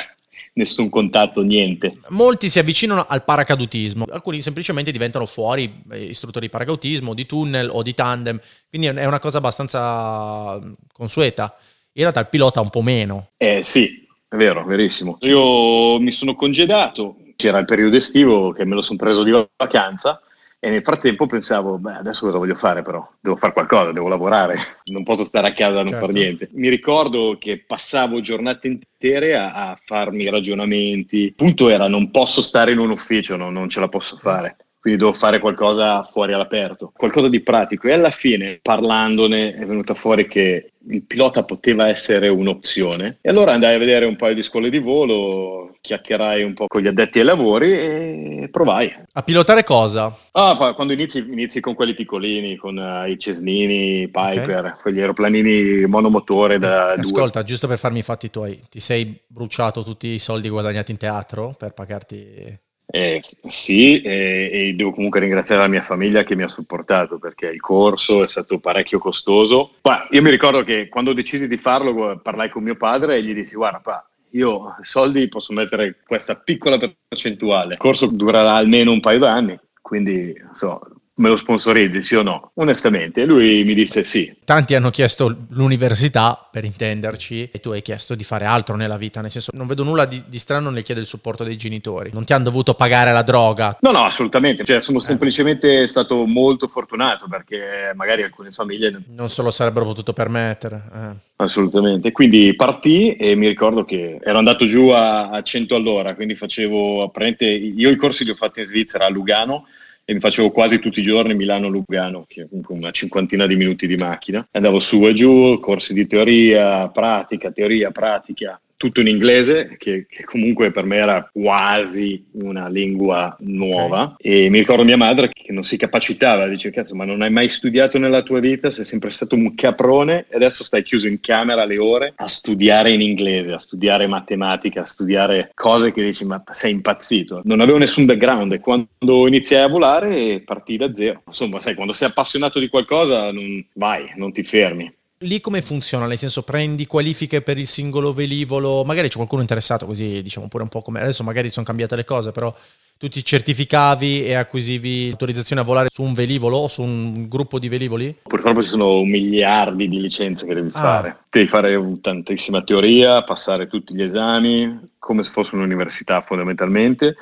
nessun 0.61 0.89
contatto, 0.89 1.41
niente. 1.43 1.97
Molti 2.09 2.49
si 2.49 2.59
avvicinano 2.59 3.05
al 3.09 3.25
paracadutismo, 3.25 4.05
alcuni 4.11 4.43
semplicemente 4.43 4.93
diventano 4.93 5.27
fuori 5.27 5.83
eh, 5.91 6.03
istruttori 6.05 6.47
di 6.47 6.53
paracadutismo, 6.53 7.15
di 7.15 7.27
tunnel 7.27 7.69
o 7.73 7.83
di 7.83 7.95
tandem, 7.95 8.39
quindi 8.69 8.89
è 8.89 9.07
una 9.07 9.19
cosa 9.19 9.39
abbastanza 9.39 10.61
consueta. 10.93 11.57
In 11.93 12.03
realtà 12.03 12.21
il 12.21 12.29
pilota 12.29 12.61
un 12.61 12.71
po' 12.71 12.83
meno. 12.83 13.31
Eh 13.37 13.63
sì, 13.65 14.07
è 14.29 14.37
vero, 14.37 14.65
verissimo. 14.65 15.19
Io 15.23 15.99
mi 15.99 16.13
sono 16.13 16.35
congedato, 16.35 17.17
c'era 17.37 17.59
il 17.59 17.65
periodo 17.65 17.97
estivo 17.97 18.53
che 18.53 18.65
me 18.65 18.75
lo 18.75 18.83
sono 18.83 18.99
preso 18.99 19.23
di 19.23 19.33
vacanza 19.57 20.21
e 20.63 20.69
nel 20.69 20.83
frattempo 20.83 21.25
pensavo, 21.25 21.79
beh, 21.79 21.95
adesso 21.95 22.27
cosa 22.27 22.37
voglio 22.37 22.55
fare 22.55 22.83
però? 22.83 23.09
Devo 23.19 23.35
fare 23.37 23.55
qualcosa, 23.55 23.93
devo 23.93 24.09
lavorare, 24.09 24.57
non 24.93 25.03
posso 25.03 25.25
stare 25.25 25.49
a 25.49 25.53
casa 25.55 25.81
a 25.81 25.83
non 25.83 25.93
certo. 25.93 26.07
fare 26.07 26.19
niente. 26.19 26.49
Mi 26.53 26.69
ricordo 26.69 27.39
che 27.41 27.65
passavo 27.67 28.21
giornate 28.21 28.69
intere 28.69 29.35
a, 29.35 29.71
a, 29.71 29.79
farmi 29.83 30.29
ragionamenti. 30.29 31.25
Il 31.25 31.35
punto 31.35 31.71
era 31.71 31.89
non 31.89 32.11
posso 32.11 32.43
stare 32.43 32.73
in 32.73 32.79
un 32.79 32.91
ufficio, 32.91 33.37
no, 33.37 33.49
non 33.49 33.71
ce 33.71 33.81
la 33.81 33.89
posso 33.89 34.17
fare 34.17 34.57
quindi 34.81 34.99
devo 34.99 35.13
fare 35.13 35.39
qualcosa 35.39 36.03
fuori 36.03 36.33
all'aperto, 36.33 36.91
qualcosa 36.97 37.29
di 37.29 37.41
pratico. 37.41 37.87
E 37.87 37.93
alla 37.93 38.11
fine, 38.11 38.61
parlandone, 38.63 39.55
è 39.55 39.67
venuta 39.67 39.93
fuori 39.93 40.27
che 40.27 40.70
il 40.89 41.03
pilota 41.03 41.45
poteva 41.45 41.89
essere 41.89 42.29
un'opzione. 42.29 43.19
E 43.21 43.29
allora 43.29 43.53
andai 43.53 43.75
a 43.75 43.79
vedere 43.79 44.07
un 44.07 44.17
paio 44.17 44.35
di 44.35 44.43
scuole 44.43 44.71
di 44.71 44.79
volo, 44.79 45.77
chiacchierai 45.81 46.43
un 46.43 46.55
po' 46.55 46.67
con 46.67 46.81
gli 46.81 46.87
addetti 46.87 47.19
ai 47.19 47.25
lavori 47.25 47.73
e 47.73 48.49
provai. 48.51 48.95
A 49.13 49.23
pilotare 49.23 49.65
cosa? 49.65 50.15
Ah, 50.33 50.57
quando 50.75 50.93
inizi, 50.93 51.19
inizi 51.19 51.61
con 51.61 51.75
quelli 51.75 51.95
piccolini, 51.95 52.57
con 52.57 52.77
uh, 52.77 53.09
i 53.09 53.19
Cesnini, 53.19 54.03
i 54.03 54.09
Piper, 54.09 54.65
okay. 54.65 54.81
quegli 54.81 55.01
aeroplanini 55.01 55.87
monomotore 55.87 56.59
da 56.59 56.95
eh, 56.95 57.01
Ascolta, 57.01 57.43
giusto 57.43 57.67
per 57.67 57.79
farmi 57.79 57.99
i 57.99 58.03
fatti 58.03 58.31
tuoi, 58.31 58.61
ti 58.69 58.81
sei 58.81 59.21
bruciato 59.27 59.83
tutti 59.83 60.09
i 60.09 60.19
soldi 60.19 60.49
guadagnati 60.49 60.91
in 60.91 60.99
teatro 60.99 61.55
per 61.59 61.73
pagarti 61.73 62.59
eh, 62.93 63.23
sì, 63.47 64.01
e, 64.01 64.51
e, 64.53 64.73
devo 64.75 64.91
comunque 64.91 65.21
ringraziare 65.21 65.61
la 65.61 65.69
mia 65.69 65.81
famiglia 65.81 66.25
che 66.25 66.35
mi 66.35 66.43
ha 66.43 66.49
supportato 66.49 67.19
perché 67.19 67.47
il 67.47 67.61
corso 67.61 68.23
è 68.23 68.27
stato 68.27 68.59
parecchio 68.59 68.99
costoso. 68.99 69.75
Ma 69.83 70.07
io 70.11 70.23
mi 70.23 70.31
ricordo 70.31 70.65
che 70.65 70.89
quando 70.89 71.13
decisi 71.13 71.47
di 71.47 71.57
farlo 71.57 72.19
parlai 72.23 72.51
con 72.51 72.63
mio 72.63 72.77
padre 72.77 73.17
e 73.17 73.23
gli 73.23 73.33
dissi 73.33 73.55
guarda 73.55 73.79
pa, 73.79 74.11
io 74.31 74.77
soldi 74.83 75.29
posso 75.29 75.53
mettere 75.53 75.99
questa 76.07 76.35
piccola 76.35 76.79
percentuale, 77.09 77.75
il 77.75 77.79
corso 77.79 78.07
durerà 78.07 78.55
almeno 78.55 78.93
un 78.93 79.01
paio 79.01 79.19
d'anni, 79.19 79.59
quindi 79.81 80.35
so, 80.55 80.81
me 81.21 81.29
lo 81.29 81.37
sponsorizzi, 81.37 82.01
sì 82.03 82.17
o 82.17 82.23
no? 82.23 82.51
Onestamente, 82.55 83.25
lui 83.25 83.63
mi 83.65 83.75
disse 83.75 84.03
sì. 84.03 84.35
Tanti 84.45 84.75
hanno 84.75 84.91
chiesto 84.91 85.47
l'università, 85.51 86.49
per 86.51 86.65
intenderci, 86.65 87.51
e 87.53 87.61
tu 87.61 87.71
hai 87.71 87.83
chiesto 87.83 88.15
di 88.15 88.25
fare 88.25 88.47
altro 88.47 88.75
nella 88.75 88.97
vita, 88.97 89.21
nel 89.21 89.31
senso 89.31 89.51
non 89.55 89.67
vedo 89.67 89.85
nulla 89.85 90.07
di, 90.07 90.23
di 90.27 90.39
strano 90.39 90.71
nel 90.71 90.83
chiedere 90.83 91.05
il 91.05 91.11
supporto 91.11 91.45
dei 91.45 91.57
genitori. 91.57 92.11
Non 92.13 92.25
ti 92.25 92.33
hanno 92.33 92.45
dovuto 92.45 92.75
pagare 92.75 93.13
la 93.13 93.23
droga. 93.23 93.77
No, 93.81 93.91
no, 93.93 94.05
assolutamente. 94.05 94.65
Cioè, 94.65 94.81
sono 94.81 94.99
eh. 94.99 95.03
semplicemente 95.03 95.87
stato 95.87 96.25
molto 96.27 96.67
fortunato 96.67 97.27
perché 97.29 97.93
magari 97.95 98.23
alcune 98.23 98.51
famiglie 98.51 99.03
non 99.15 99.29
se 99.29 99.43
lo 99.43 99.51
sarebbero 99.51 99.85
potuto 99.85 100.13
permettere. 100.13 100.83
Eh. 100.95 101.29
Assolutamente. 101.37 102.13
Quindi 102.13 102.55
partì 102.55 103.15
e 103.17 103.35
mi 103.35 103.47
ricordo 103.47 103.85
che 103.85 104.19
ero 104.23 104.39
andato 104.39 104.65
giù 104.65 104.89
a, 104.89 105.29
a 105.31 105.43
100 105.43 105.75
all'ora, 105.75 106.15
quindi 106.15 106.35
facevo 106.35 107.03
apparentemente 107.03 107.45
io 107.47 107.91
i 107.91 107.97
corsi 107.97 108.25
li 108.25 108.31
ho 108.31 108.35
fatti 108.35 108.61
in 108.61 108.67
Svizzera 108.67 109.07
a 109.07 109.11
Lugano 109.11 109.67
e 110.11 110.15
mi 110.15 110.19
facevo 110.19 110.51
quasi 110.51 110.81
tutti 110.81 110.99
i 110.99 111.05
giorni 111.05 111.37
Milano-Lugano, 111.37 112.27
comunque 112.49 112.75
una 112.75 112.91
cinquantina 112.91 113.47
di 113.47 113.55
minuti 113.55 113.87
di 113.87 113.95
macchina. 113.95 114.45
Andavo 114.51 114.81
su 114.81 115.07
e 115.07 115.13
giù, 115.13 115.57
corsi 115.61 115.93
di 115.93 116.09
teoria, 116.09 116.89
pratica, 116.89 117.53
teoria, 117.53 117.93
pratica, 117.93 118.61
tutto 118.81 119.01
in 119.01 119.09
inglese, 119.09 119.77
che, 119.79 120.07
che, 120.09 120.25
comunque 120.25 120.71
per 120.71 120.85
me 120.85 120.97
era 120.97 121.29
quasi 121.31 122.25
una 122.33 122.67
lingua 122.67 123.37
nuova. 123.41 124.15
Okay. 124.19 124.45
E 124.47 124.49
mi 124.49 124.61
ricordo 124.61 124.85
mia 124.85 124.97
madre 124.97 125.29
che 125.29 125.53
non 125.53 125.65
si 125.65 125.77
capacitava, 125.77 126.49
dice, 126.49 126.71
cazzo, 126.71 126.95
ma 126.95 127.05
non 127.05 127.21
hai 127.21 127.29
mai 127.29 127.51
studiato 127.51 127.99
nella 127.99 128.23
tua 128.23 128.41
vita, 128.41 128.71
sei 128.71 128.87
sempre 128.87 129.11
stato 129.11 129.35
un 129.35 129.55
caprone 129.55 130.25
e 130.31 130.37
adesso 130.37 130.65
stai 130.65 130.83
chiuso 130.83 131.09
in 131.09 131.21
camera 131.21 131.67
le 131.67 131.77
ore 131.77 132.15
a 132.17 132.27
studiare 132.27 132.91
in 132.91 133.03
inglese, 133.03 133.53
a 133.53 133.59
studiare 133.59 134.07
matematica, 134.07 134.81
a 134.81 134.87
studiare 134.87 135.51
cose 135.53 135.93
che 135.93 136.03
dici, 136.03 136.25
ma 136.25 136.43
sei 136.49 136.73
impazzito. 136.73 137.43
Non 137.45 137.61
avevo 137.61 137.77
nessun 137.77 138.07
background 138.07 138.51
e 138.55 138.61
quando 138.61 138.89
iniziai 139.27 139.63
a 139.63 139.69
volare 139.69 140.41
partì 140.41 140.79
da 140.79 140.91
zero. 140.95 141.21
Insomma, 141.27 141.61
sai, 141.61 141.75
quando 141.75 141.93
sei 141.93 142.09
appassionato 142.09 142.59
di 142.59 142.71
qualcosa, 142.71 143.31
non, 143.31 143.63
vai, 143.75 144.11
non 144.17 144.33
ti 144.33 144.43
fermi. 144.43 144.91
Lì 145.25 145.43
come 145.43 145.61
funziona? 145.61 146.07
Nel 146.07 146.17
senso 146.17 146.41
prendi 146.41 146.87
qualifiche 146.87 147.43
per 147.43 147.59
il 147.59 147.67
singolo 147.67 148.15
velivolo, 148.15 148.85
magari 148.85 149.09
c'è 149.09 149.17
qualcuno 149.17 149.43
interessato 149.43 149.85
così 149.85 150.23
diciamo 150.23 150.49
pure 150.49 150.63
un 150.63 150.71
po' 150.71 150.81
come 150.81 151.03
adesso 151.03 151.23
magari 151.23 151.51
sono 151.51 151.67
cambiate 151.67 151.95
le 151.95 152.05
cose, 152.05 152.31
però 152.31 152.55
tu 152.99 153.07
ti 153.07 153.23
certificavi 153.23 154.25
e 154.25 154.33
acquisivi 154.33 155.11
autorizzazione 155.11 155.61
a 155.61 155.65
volare 155.65 155.89
su 155.93 156.03
un 156.03 156.15
velivolo 156.15 156.57
o 156.57 156.69
su 156.69 156.81
un 156.81 157.29
gruppo 157.29 157.59
di 157.59 157.69
velivoli? 157.69 158.17
Purtroppo 158.23 158.63
ci 158.63 158.71
sono 158.71 159.05
miliardi 159.05 159.89
di 159.89 160.01
licenze 160.01 160.47
che 160.47 160.55
devi 160.55 160.71
ah. 160.73 160.81
fare. 160.81 161.17
Devi 161.29 161.47
fare 161.47 161.79
tantissima 162.01 162.63
teoria, 162.63 163.23
passare 163.23 163.67
tutti 163.67 163.95
gli 163.95 164.03
esami, 164.03 164.93
come 164.99 165.23
se 165.23 165.33
fosse 165.33 165.55
un'università 165.55 166.23
fondamentalmente 166.23 167.17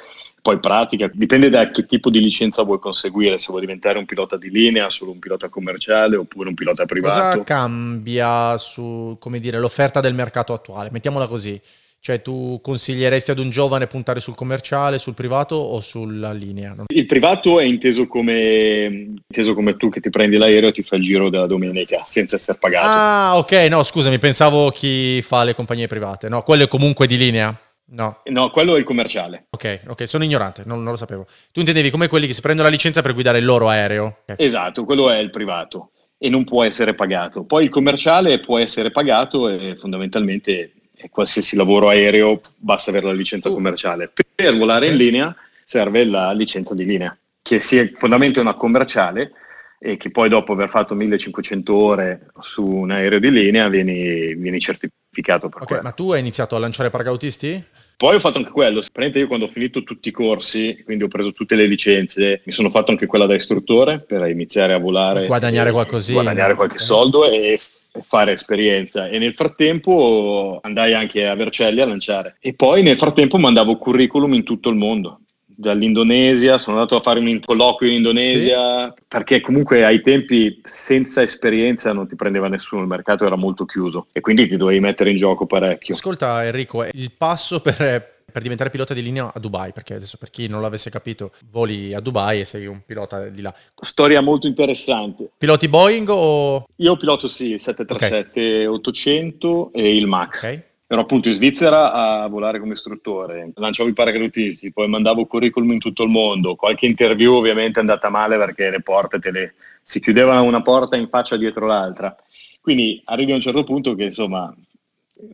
poi 0.48 0.60
pratica, 0.60 1.10
dipende 1.12 1.50
da 1.50 1.70
che 1.70 1.84
tipo 1.84 2.08
di 2.08 2.20
licenza 2.20 2.62
vuoi 2.62 2.78
conseguire, 2.78 3.36
se 3.36 3.48
vuoi 3.50 3.60
diventare 3.60 3.98
un 3.98 4.06
pilota 4.06 4.38
di 4.38 4.48
linea, 4.48 4.88
solo 4.88 5.10
un 5.10 5.18
pilota 5.18 5.50
commerciale 5.50 6.16
oppure 6.16 6.48
un 6.48 6.54
pilota 6.54 6.86
privato. 6.86 7.18
Cosa 7.18 7.44
cambia 7.44 8.56
su, 8.56 9.18
come 9.20 9.40
dire, 9.40 9.58
l'offerta 9.58 10.00
del 10.00 10.14
mercato 10.14 10.54
attuale? 10.54 10.88
Mettiamola 10.90 11.26
così. 11.26 11.60
Cioè 12.00 12.22
tu 12.22 12.60
consiglieresti 12.62 13.32
ad 13.32 13.40
un 13.40 13.50
giovane 13.50 13.88
puntare 13.88 14.20
sul 14.20 14.36
commerciale, 14.36 14.96
sul 14.96 15.12
privato 15.12 15.56
o 15.56 15.80
sulla 15.80 16.32
linea? 16.32 16.74
Il 16.86 17.04
privato 17.04 17.60
è 17.60 17.64
inteso 17.64 18.06
come, 18.06 19.18
inteso 19.28 19.52
come 19.52 19.76
tu 19.76 19.90
che 19.90 20.00
ti 20.00 20.08
prendi 20.08 20.38
l'aereo 20.38 20.70
e 20.70 20.72
ti 20.72 20.82
fai 20.82 21.00
il 21.00 21.04
giro 21.04 21.28
della 21.28 21.46
domenica 21.46 22.04
senza 22.06 22.36
essere 22.36 22.56
pagato. 22.58 22.86
Ah 22.86 23.36
ok, 23.36 23.52
no 23.68 23.82
scusami, 23.82 24.18
pensavo 24.18 24.70
chi 24.70 25.20
fa 25.20 25.44
le 25.44 25.54
compagnie 25.54 25.88
private, 25.88 26.30
no? 26.30 26.42
Quello 26.42 26.64
è 26.64 26.68
comunque 26.68 27.06
di 27.06 27.18
linea. 27.18 27.54
No. 27.90 28.20
No, 28.24 28.50
quello 28.50 28.76
è 28.76 28.78
il 28.78 28.84
commerciale. 28.84 29.46
Ok, 29.50 29.82
ok, 29.86 30.06
sono 30.06 30.24
ignorante, 30.24 30.62
non, 30.66 30.82
non, 30.82 30.92
lo 30.92 30.98
sapevo. 30.98 31.26
Tu 31.52 31.60
intendevi 31.60 31.90
come 31.90 32.08
quelli 32.08 32.26
che 32.26 32.34
si 32.34 32.40
prendono 32.40 32.68
la 32.68 32.74
licenza 32.74 33.00
per 33.00 33.14
guidare 33.14 33.38
il 33.38 33.44
loro 33.44 33.68
aereo? 33.68 34.18
Okay. 34.22 34.44
Esatto, 34.44 34.84
quello 34.84 35.10
è 35.10 35.18
il 35.18 35.30
privato 35.30 35.92
e 36.18 36.28
non 36.28 36.44
può 36.44 36.64
essere 36.64 36.94
pagato. 36.94 37.44
Poi 37.44 37.64
il 37.64 37.70
commerciale 37.70 38.40
può 38.40 38.58
essere 38.58 38.90
pagato 38.90 39.48
e 39.48 39.74
fondamentalmente 39.76 40.72
qualsiasi 41.10 41.56
lavoro 41.56 41.88
aereo 41.88 42.40
basta 42.56 42.90
avere 42.90 43.06
la 43.06 43.12
licenza 43.12 43.48
uh. 43.48 43.54
commerciale. 43.54 44.12
Per 44.34 44.56
volare 44.56 44.86
okay. 44.86 44.90
in 44.90 44.96
linea 44.96 45.36
serve 45.64 46.04
la 46.04 46.32
licenza 46.32 46.74
di 46.74 46.84
linea, 46.84 47.16
che 47.40 47.60
sia 47.60 47.84
fondamentalmente 47.94 48.40
una 48.40 48.54
commerciale 48.54 49.32
e 49.80 49.96
che 49.96 50.10
poi 50.10 50.28
dopo 50.28 50.52
aver 50.52 50.68
fatto 50.68 50.94
1500 50.94 51.74
ore 51.74 52.26
su 52.40 52.64
un 52.64 52.90
aereo 52.90 53.18
di 53.18 53.30
linea 53.30 53.68
vieni, 53.68 54.34
vieni 54.34 54.58
certificato 54.58 55.48
per 55.48 55.62
Ok, 55.62 55.68
quello. 55.68 55.82
ma 55.82 55.92
tu 55.92 56.12
hai 56.12 56.20
iniziato 56.20 56.56
a 56.56 56.58
lanciare 56.58 56.90
paracautisti? 56.90 57.64
Poi 57.96 58.14
ho 58.14 58.20
fatto 58.20 58.38
anche 58.38 58.50
quello, 58.50 58.78
praticamente 58.78 59.18
io 59.18 59.26
quando 59.26 59.46
ho 59.46 59.48
finito 59.48 59.82
tutti 59.82 60.08
i 60.08 60.12
corsi, 60.12 60.80
quindi 60.84 61.04
ho 61.04 61.08
preso 61.08 61.32
tutte 61.32 61.56
le 61.56 61.66
licenze, 61.66 62.42
mi 62.44 62.52
sono 62.52 62.70
fatto 62.70 62.92
anche 62.92 63.06
quella 63.06 63.26
da 63.26 63.34
istruttore 63.34 64.04
per 64.06 64.28
iniziare 64.28 64.72
a 64.72 64.78
volare. 64.78 65.24
E 65.24 65.26
guadagnare 65.26 65.72
qualcosina. 65.72 66.22
Guadagnare 66.22 66.54
qualche 66.54 66.74
okay. 66.74 66.86
soldo 66.86 67.28
e 67.28 67.58
fare 68.02 68.32
esperienza 68.32 69.08
e 69.08 69.18
nel 69.18 69.34
frattempo 69.34 70.60
andai 70.62 70.94
anche 70.94 71.26
a 71.26 71.34
Vercelli 71.34 71.80
a 71.80 71.86
lanciare 71.86 72.36
e 72.40 72.54
poi 72.54 72.82
nel 72.82 72.98
frattempo 72.98 73.38
mandavo 73.38 73.76
curriculum 73.76 74.34
in 74.34 74.44
tutto 74.44 74.68
il 74.68 74.76
mondo 74.76 75.22
dall'Indonesia, 75.58 76.56
sono 76.56 76.76
andato 76.76 76.96
a 76.96 77.00
fare 77.00 77.18
un 77.18 77.40
colloquio 77.44 77.90
in 77.90 77.96
Indonesia 77.96 78.84
sì. 78.84 79.02
perché 79.08 79.40
comunque 79.40 79.84
ai 79.84 80.00
tempi 80.00 80.60
senza 80.62 81.20
esperienza 81.20 81.92
non 81.92 82.06
ti 82.06 82.14
prendeva 82.14 82.46
nessuno, 82.46 82.82
il 82.82 82.86
mercato 82.86 83.26
era 83.26 83.34
molto 83.34 83.64
chiuso 83.64 84.06
e 84.12 84.20
quindi 84.20 84.46
ti 84.46 84.56
dovevi 84.56 84.78
mettere 84.78 85.10
in 85.10 85.16
gioco 85.16 85.46
parecchio. 85.46 85.94
Ascolta 85.94 86.44
Enrico, 86.44 86.84
il 86.84 87.10
passo 87.10 87.60
per, 87.60 87.76
per 88.30 88.40
diventare 88.40 88.70
pilota 88.70 88.94
di 88.94 89.02
linea 89.02 89.32
a 89.34 89.40
Dubai, 89.40 89.72
perché 89.72 89.94
adesso 89.94 90.16
per 90.16 90.30
chi 90.30 90.46
non 90.46 90.62
l'avesse 90.62 90.90
capito, 90.90 91.32
voli 91.50 91.92
a 91.92 91.98
Dubai 91.98 92.38
e 92.40 92.44
sei 92.44 92.66
un 92.66 92.80
pilota 92.86 93.26
di 93.26 93.42
là. 93.42 93.52
Storia 93.80 94.20
molto 94.20 94.46
interessante. 94.46 95.30
Piloti 95.36 95.68
Boeing 95.68 96.08
o... 96.08 96.66
Io 96.76 96.96
piloto 96.96 97.26
sì, 97.26 97.58
737 97.58 98.40
okay. 98.40 98.66
800 98.66 99.72
e 99.74 99.96
il 99.96 100.06
Max. 100.06 100.44
Ok. 100.44 100.66
Ero 100.90 101.02
appunto 101.02 101.28
in 101.28 101.34
Svizzera 101.34 101.92
a 101.92 102.28
volare 102.28 102.58
come 102.58 102.72
istruttore, 102.72 103.52
lanciavo 103.54 103.90
i 103.90 103.92
paracadutisti, 103.92 104.72
poi 104.72 104.88
mandavo 104.88 105.26
curriculum 105.26 105.72
in 105.72 105.78
tutto 105.78 106.02
il 106.02 106.08
mondo, 106.08 106.56
qualche 106.56 106.86
interview 106.86 107.34
ovviamente 107.34 107.78
è 107.78 107.82
andata 107.82 108.08
male 108.08 108.38
perché 108.38 108.70
le 108.70 108.80
porte 108.80 109.18
te 109.18 109.30
le, 109.30 109.54
si 109.82 110.00
chiudevano 110.00 110.42
una 110.44 110.62
porta 110.62 110.96
in 110.96 111.08
faccia 111.08 111.36
dietro 111.36 111.66
l'altra. 111.66 112.16
Quindi 112.62 113.02
arrivi 113.04 113.32
a 113.32 113.34
un 113.34 113.42
certo 113.42 113.64
punto 113.64 113.94
che 113.94 114.04
insomma, 114.04 114.54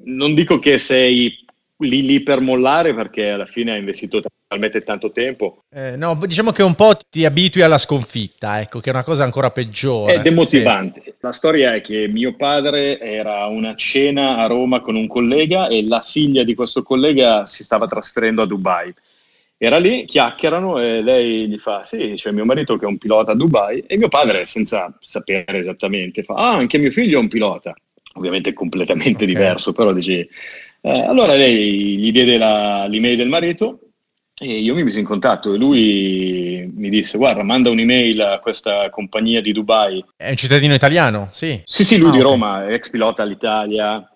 non 0.05 0.35
dico 0.35 0.59
che 0.59 0.79
sei 0.79 1.45
lì 1.79 2.03
lì 2.03 2.23
per 2.23 2.41
mollare 2.41 2.95
perché 2.95 3.31
alla 3.31 3.47
fine 3.47 3.73
ha 3.73 3.77
investito 3.77 4.23
talmente 4.47 4.83
tanto 4.83 5.11
tempo. 5.11 5.65
Eh, 5.75 5.97
no, 5.97 6.19
diciamo 6.25 6.53
che 6.53 6.63
un 6.63 6.75
po' 6.75 6.97
ti 7.11 7.25
abitui 7.25 7.63
alla 7.63 7.79
sconfitta, 7.79 8.61
ecco, 8.61 8.81
che 8.81 8.91
è 8.91 8.93
una 8.93 9.03
cosa 9.03 9.25
ancora 9.25 9.51
peggiore. 9.51 10.15
È 10.15 10.21
demotivante. 10.21 11.03
Sì. 11.05 11.15
La 11.21 11.33
storia 11.33 11.75
è 11.75 11.81
che 11.81 12.07
mio 12.09 12.37
padre 12.37 13.01
era 13.01 13.41
a 13.41 13.49
una 13.49 13.75
cena 13.75 14.37
a 14.37 14.47
Roma 14.47 14.81
con 14.81 14.95
un 14.95 15.07
collega 15.07 15.67
e 15.69 15.85
la 15.87 16.01
figlia 16.01 16.45
di 16.45 16.55
questo 16.55 16.83
collega 16.83 17.45
si 17.47 17.65
stava 17.65 17.87
trasferendo 17.87 18.43
a 18.43 18.47
Dubai. 18.47 18.93
Era 19.57 19.79
lì, 19.79 20.05
chiacchierano 20.05 20.79
e 20.79 21.01
lei 21.03 21.49
gli 21.49 21.59
fa: 21.59 21.85
Sì, 21.85 22.15
c'è 22.17 22.33
mio 22.33 22.45
marito 22.45 22.77
che 22.77 22.85
è 22.85 22.89
un 22.89 22.99
pilota 22.99 23.33
a 23.33 23.37
Dubai. 23.37 23.85
E 23.87 23.97
mio 23.97 24.09
padre, 24.09 24.45
senza 24.45 24.95
sapere 25.01 25.59
esattamente, 25.59 26.23
fa: 26.23 26.35
Ah, 26.35 26.55
anche 26.55 26.79
mio 26.79 26.91
figlio 26.91 27.19
è 27.19 27.21
un 27.21 27.29
pilota. 27.29 27.75
Ovviamente 28.17 28.53
completamente 28.53 29.25
okay. 29.25 29.27
diverso, 29.27 29.73
però 29.73 29.93
dice 29.93 30.29
eh, 30.87 31.01
allora 31.01 31.35
lei 31.35 31.97
gli 31.97 32.13
diede 32.13 32.37
la, 32.37 32.87
l'email 32.87 33.17
del 33.17 33.29
marito 33.29 33.79
e 34.39 34.59
io 34.59 34.75
mi 34.75 34.83
misi 34.83 34.99
in 34.99 35.07
contatto 35.07 35.55
e 35.55 35.57
lui 35.57 36.71
mi 36.75 36.91
disse 36.91 37.17
guarda 37.17 37.43
manda 37.43 37.71
un'email 37.71 38.21
a 38.21 38.39
questa 38.41 38.91
compagnia 38.91 39.41
di 39.41 39.53
Dubai. 39.53 40.05
È 40.15 40.29
un 40.29 40.37
cittadino 40.37 40.75
italiano, 40.75 41.29
sì. 41.33 41.63
Sì, 41.65 41.85
sì, 41.85 41.97
lui 41.97 42.09
ah, 42.09 42.13
di 42.13 42.19
okay. 42.19 42.31
Roma, 42.31 42.69
ex 42.69 42.91
pilota 42.91 43.23
all'Italia, 43.23 44.07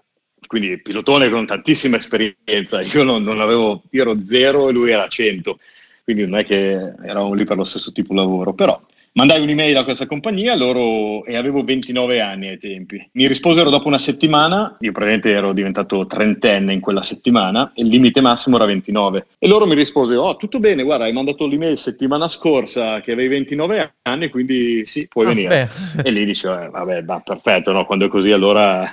quindi 0.47 0.79
pilotone 0.83 1.31
con 1.31 1.47
tantissima 1.47 1.97
esperienza. 1.97 2.83
Io 2.85 3.03
non, 3.03 3.23
non 3.23 3.41
avevo, 3.41 3.85
io 3.91 4.03
ero 4.03 4.19
zero 4.27 4.69
e 4.69 4.73
lui 4.73 4.91
era 4.91 5.09
100, 5.09 5.59
quindi 6.05 6.27
non 6.27 6.39
è 6.39 6.45
che 6.45 6.93
eravamo 7.03 7.33
lì 7.33 7.45
per 7.45 7.57
lo 7.57 7.65
stesso 7.65 7.93
tipo 7.93 8.13
di 8.13 8.19
lavoro, 8.19 8.53
però 8.53 8.79
Mandai 9.13 9.41
un'email 9.41 9.77
a 9.77 9.85
questa 9.85 10.07
compagnia 10.07 10.55
loro, 10.55 11.25
e 11.25 11.37
avevo 11.37 11.65
29 11.65 12.21
anni 12.21 12.49
ai 12.49 12.59
tempi. 12.59 13.09
Mi 13.13 13.27
risposero 13.27 13.71
dopo 13.71 13.89
una 13.89 13.99
settimana, 13.99 14.75
io 14.79 14.93
praticamente 14.93 15.31
ero 15.31 15.53
diventato 15.53 16.07
trentenne 16.07 16.73
in 16.73 16.81
quella 16.81 17.03
settimana 17.03 17.73
e 17.75 17.83
il 17.83 17.89
limite 17.89 18.21
massimo 18.21 18.57
era 18.57 18.67
29. 18.67 19.27
E 19.39 19.49
loro 19.49 19.67
mi 19.67 19.75
risposero, 19.75 20.23
oh 20.23 20.37
tutto 20.37 20.61
bene, 20.61 20.83
guarda 20.83 21.05
hai 21.05 21.13
mandato 21.13 21.47
l'email 21.47 21.79
settimana 21.79 22.29
scorsa 22.29 23.01
che 23.01 23.13
avevi 23.13 23.29
29 23.29 23.95
anni, 24.03 24.29
quindi 24.29 24.87
sì, 24.87 25.09
puoi 25.09 25.27
ah, 25.27 25.29
venire. 25.29 25.69
Beh. 25.95 26.03
E 26.03 26.11
lì 26.11 26.25
dicevo, 26.25 26.61
eh, 26.61 26.69
vabbè, 26.69 27.05
va, 27.05 27.21
perfetto, 27.21 27.73
no? 27.73 27.87
quando 27.87 28.07
è 28.07 28.09
così 28.09 28.31
allora 28.31 28.89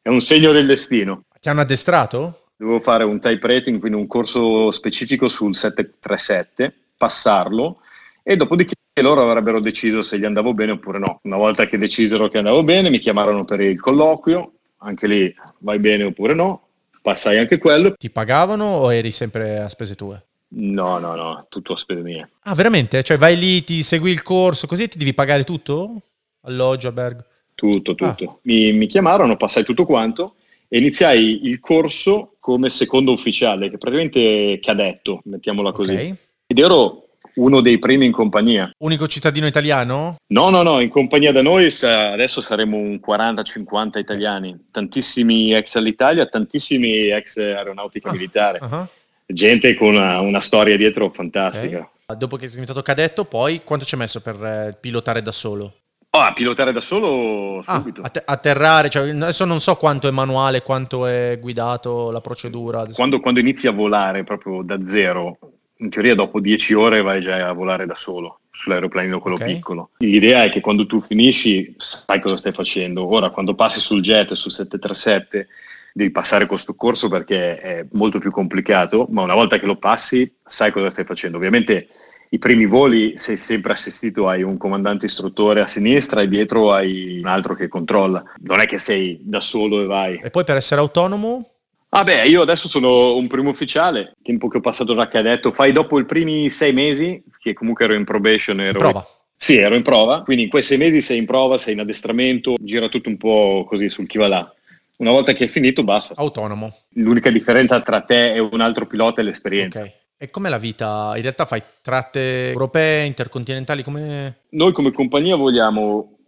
è 0.00 0.08
un 0.08 0.20
segno 0.20 0.52
del 0.52 0.66
destino. 0.66 1.24
Ti 1.40 1.48
hanno 1.48 1.62
addestrato? 1.62 2.40
Dovevo 2.56 2.78
fare 2.78 3.04
un 3.04 3.18
type 3.18 3.46
rating, 3.46 3.80
quindi 3.80 3.98
un 3.98 4.06
corso 4.06 4.70
specifico 4.70 5.28
sul 5.28 5.54
737, 5.54 6.72
passarlo 6.96 7.80
e 8.26 8.36
dopodiché 8.36 8.74
loro 9.02 9.28
avrebbero 9.28 9.60
deciso 9.60 10.00
se 10.00 10.18
gli 10.18 10.24
andavo 10.24 10.54
bene 10.54 10.72
oppure 10.72 10.98
no. 10.98 11.20
Una 11.24 11.36
volta 11.36 11.66
che 11.66 11.76
decisero 11.76 12.28
che 12.28 12.38
andavo 12.38 12.64
bene, 12.64 12.88
mi 12.88 12.98
chiamarono 12.98 13.44
per 13.44 13.60
il 13.60 13.78
colloquio, 13.78 14.54
anche 14.78 15.06
lì 15.06 15.34
vai 15.58 15.78
bene 15.78 16.04
oppure 16.04 16.34
no, 16.34 16.68
passai 17.02 17.38
anche 17.38 17.58
quello. 17.58 17.92
Ti 17.92 18.10
pagavano 18.10 18.64
o 18.64 18.92
eri 18.92 19.10
sempre 19.10 19.58
a 19.58 19.68
spese 19.68 19.94
tue? 19.94 20.24
No, 20.56 20.98
no, 20.98 21.14
no, 21.14 21.46
tutto 21.50 21.74
a 21.74 21.76
spese 21.76 22.00
mie. 22.00 22.30
Ah, 22.44 22.54
veramente? 22.54 23.02
Cioè 23.02 23.18
vai 23.18 23.36
lì, 23.36 23.62
ti 23.62 23.82
segui 23.82 24.10
il 24.10 24.22
corso, 24.22 24.66
così 24.66 24.88
ti 24.88 24.96
devi 24.98 25.12
pagare 25.12 25.44
tutto? 25.44 26.00
Alloggio, 26.42 26.88
albergo? 26.88 27.24
Tutto, 27.54 27.94
tutto. 27.94 28.24
Ah. 28.24 28.38
Mi, 28.42 28.72
mi 28.72 28.86
chiamarono, 28.86 29.36
passai 29.36 29.64
tutto 29.64 29.84
quanto 29.84 30.36
e 30.68 30.78
iniziai 30.78 31.46
il 31.46 31.60
corso 31.60 32.36
come 32.40 32.70
secondo 32.70 33.12
ufficiale, 33.12 33.68
che 33.68 33.76
praticamente 33.78 34.58
cadetto, 34.60 35.20
mettiamola 35.24 35.72
così. 35.72 35.92
Okay. 35.92 36.14
Ed 36.46 36.58
ero 36.58 37.03
uno 37.36 37.60
dei 37.60 37.78
primi 37.78 38.04
in 38.06 38.12
compagnia. 38.12 38.70
Unico 38.78 39.06
cittadino 39.06 39.46
italiano? 39.46 40.16
No, 40.28 40.50
no, 40.50 40.62
no, 40.62 40.80
in 40.80 40.88
compagnia 40.88 41.32
da 41.32 41.42
noi 41.42 41.72
adesso 41.82 42.40
saremo 42.40 42.76
un 42.76 43.00
40-50 43.04 43.98
italiani, 43.98 44.66
tantissimi 44.70 45.54
ex 45.54 45.74
all'Italia, 45.76 46.26
tantissimi 46.26 47.08
ex 47.08 47.36
aeronautica 47.38 48.10
ah, 48.10 48.12
militare, 48.12 48.58
uh-huh. 48.60 48.86
gente 49.26 49.74
con 49.74 49.94
una, 49.94 50.20
una, 50.20 50.40
storia 50.40 50.76
dietro 50.76 51.08
fantastica. 51.10 51.88
Okay. 52.06 52.18
Dopo 52.18 52.36
che 52.36 52.46
sei 52.46 52.60
diventato 52.60 52.82
cadetto, 52.82 53.24
poi 53.24 53.62
quanto 53.64 53.84
ci 53.84 53.94
hai 53.94 54.00
messo 54.00 54.20
per 54.20 54.34
eh, 54.44 54.76
pilotare 54.78 55.22
da 55.22 55.32
solo? 55.32 55.72
Ah, 56.16 56.32
pilotare 56.32 56.70
da 56.70 56.80
solo 56.80 57.58
ah, 57.64 57.74
subito. 57.74 58.02
Ah, 58.02 58.10
atterrare, 58.26 58.88
cioè, 58.88 59.08
adesso 59.08 59.44
non 59.44 59.58
so 59.58 59.74
quanto 59.74 60.06
è 60.06 60.12
manuale, 60.12 60.62
quanto 60.62 61.06
è 61.06 61.38
guidato 61.40 62.12
la 62.12 62.20
procedura. 62.20 62.84
Quando, 62.92 63.18
quando 63.18 63.40
inizi 63.40 63.66
a 63.66 63.72
volare 63.72 64.22
proprio 64.22 64.62
da 64.62 64.80
zero, 64.84 65.38
in 65.84 65.90
teoria 65.90 66.14
dopo 66.14 66.40
10 66.40 66.74
ore 66.74 67.02
vai 67.02 67.20
già 67.20 67.46
a 67.46 67.52
volare 67.52 67.86
da 67.86 67.94
solo 67.94 68.40
sull'aeroplanino 68.50 69.20
quello 69.20 69.36
okay. 69.36 69.54
piccolo. 69.54 69.90
L'idea 69.98 70.44
è 70.44 70.50
che 70.50 70.60
quando 70.60 70.86
tu 70.86 71.00
finisci 71.00 71.74
sai 71.76 72.20
cosa 72.20 72.36
stai 72.36 72.52
facendo. 72.52 73.06
Ora 73.06 73.30
quando 73.30 73.54
passi 73.54 73.80
sul 73.80 74.00
jet, 74.00 74.32
sul 74.32 74.50
737, 74.50 75.48
devi 75.92 76.10
passare 76.10 76.46
questo 76.46 76.74
corso 76.74 77.08
perché 77.08 77.58
è 77.58 77.86
molto 77.92 78.18
più 78.18 78.30
complicato, 78.30 79.06
ma 79.10 79.22
una 79.22 79.34
volta 79.34 79.58
che 79.58 79.66
lo 79.66 79.76
passi 79.76 80.32
sai 80.44 80.72
cosa 80.72 80.90
stai 80.90 81.04
facendo. 81.04 81.36
Ovviamente 81.36 81.88
i 82.30 82.38
primi 82.38 82.64
voli 82.64 83.12
sei 83.16 83.36
sempre 83.36 83.72
assistito, 83.72 84.28
hai 84.28 84.42
un 84.42 84.56
comandante 84.56 85.06
istruttore 85.06 85.60
a 85.60 85.66
sinistra 85.66 86.22
e 86.22 86.28
dietro 86.28 86.72
hai 86.72 87.18
un 87.20 87.26
altro 87.26 87.54
che 87.54 87.68
controlla. 87.68 88.22
Non 88.40 88.60
è 88.60 88.66
che 88.66 88.78
sei 88.78 89.18
da 89.22 89.40
solo 89.40 89.82
e 89.82 89.84
vai. 89.84 90.20
E 90.22 90.30
poi 90.30 90.44
per 90.44 90.56
essere 90.56 90.80
autonomo 90.80 91.53
Vabbè, 91.94 92.22
io 92.22 92.42
adesso 92.42 92.66
sono 92.66 93.14
un 93.14 93.28
primo 93.28 93.50
ufficiale, 93.50 94.16
tempo 94.20 94.48
che 94.48 94.56
ho 94.56 94.60
passato 94.60 94.94
da 94.94 95.06
cadetto, 95.06 95.52
fai 95.52 95.70
dopo 95.70 96.00
i 96.00 96.04
primi 96.04 96.50
sei 96.50 96.72
mesi, 96.72 97.22
che 97.38 97.52
comunque 97.52 97.84
ero 97.84 97.94
in 97.94 98.02
probation. 98.02 98.60
Ero... 98.60 98.80
Prova. 98.80 99.06
Sì, 99.36 99.58
ero 99.58 99.76
in 99.76 99.84
prova, 99.84 100.22
quindi 100.24 100.42
in 100.42 100.48
quei 100.48 100.64
sei 100.64 100.76
mesi 100.76 101.00
sei 101.00 101.18
in 101.18 101.24
prova, 101.24 101.56
sei 101.56 101.74
in 101.74 101.80
addestramento, 101.80 102.56
gira 102.58 102.88
tutto 102.88 103.08
un 103.08 103.16
po' 103.16 103.64
così 103.68 103.90
sul 103.90 104.08
chi 104.08 104.18
va 104.18 104.26
là. 104.26 104.54
Una 104.98 105.12
volta 105.12 105.32
che 105.34 105.44
è 105.44 105.46
finito, 105.46 105.84
basta. 105.84 106.14
Autonomo. 106.16 106.74
L'unica 106.94 107.30
differenza 107.30 107.80
tra 107.80 108.00
te 108.00 108.34
e 108.34 108.40
un 108.40 108.60
altro 108.60 108.86
pilota 108.86 109.20
è 109.20 109.24
l'esperienza. 109.24 109.82
Ok. 109.82 109.92
E 110.16 110.30
com'è 110.30 110.48
la 110.48 110.58
vita? 110.58 111.12
In 111.14 111.22
realtà 111.22 111.46
fai 111.46 111.62
tratte 111.80 112.48
europee, 112.48 113.04
intercontinentali? 113.04 113.84
Come... 113.84 114.38
Noi 114.50 114.72
come 114.72 114.90
compagnia 114.90 115.36
vogliamo 115.36 116.18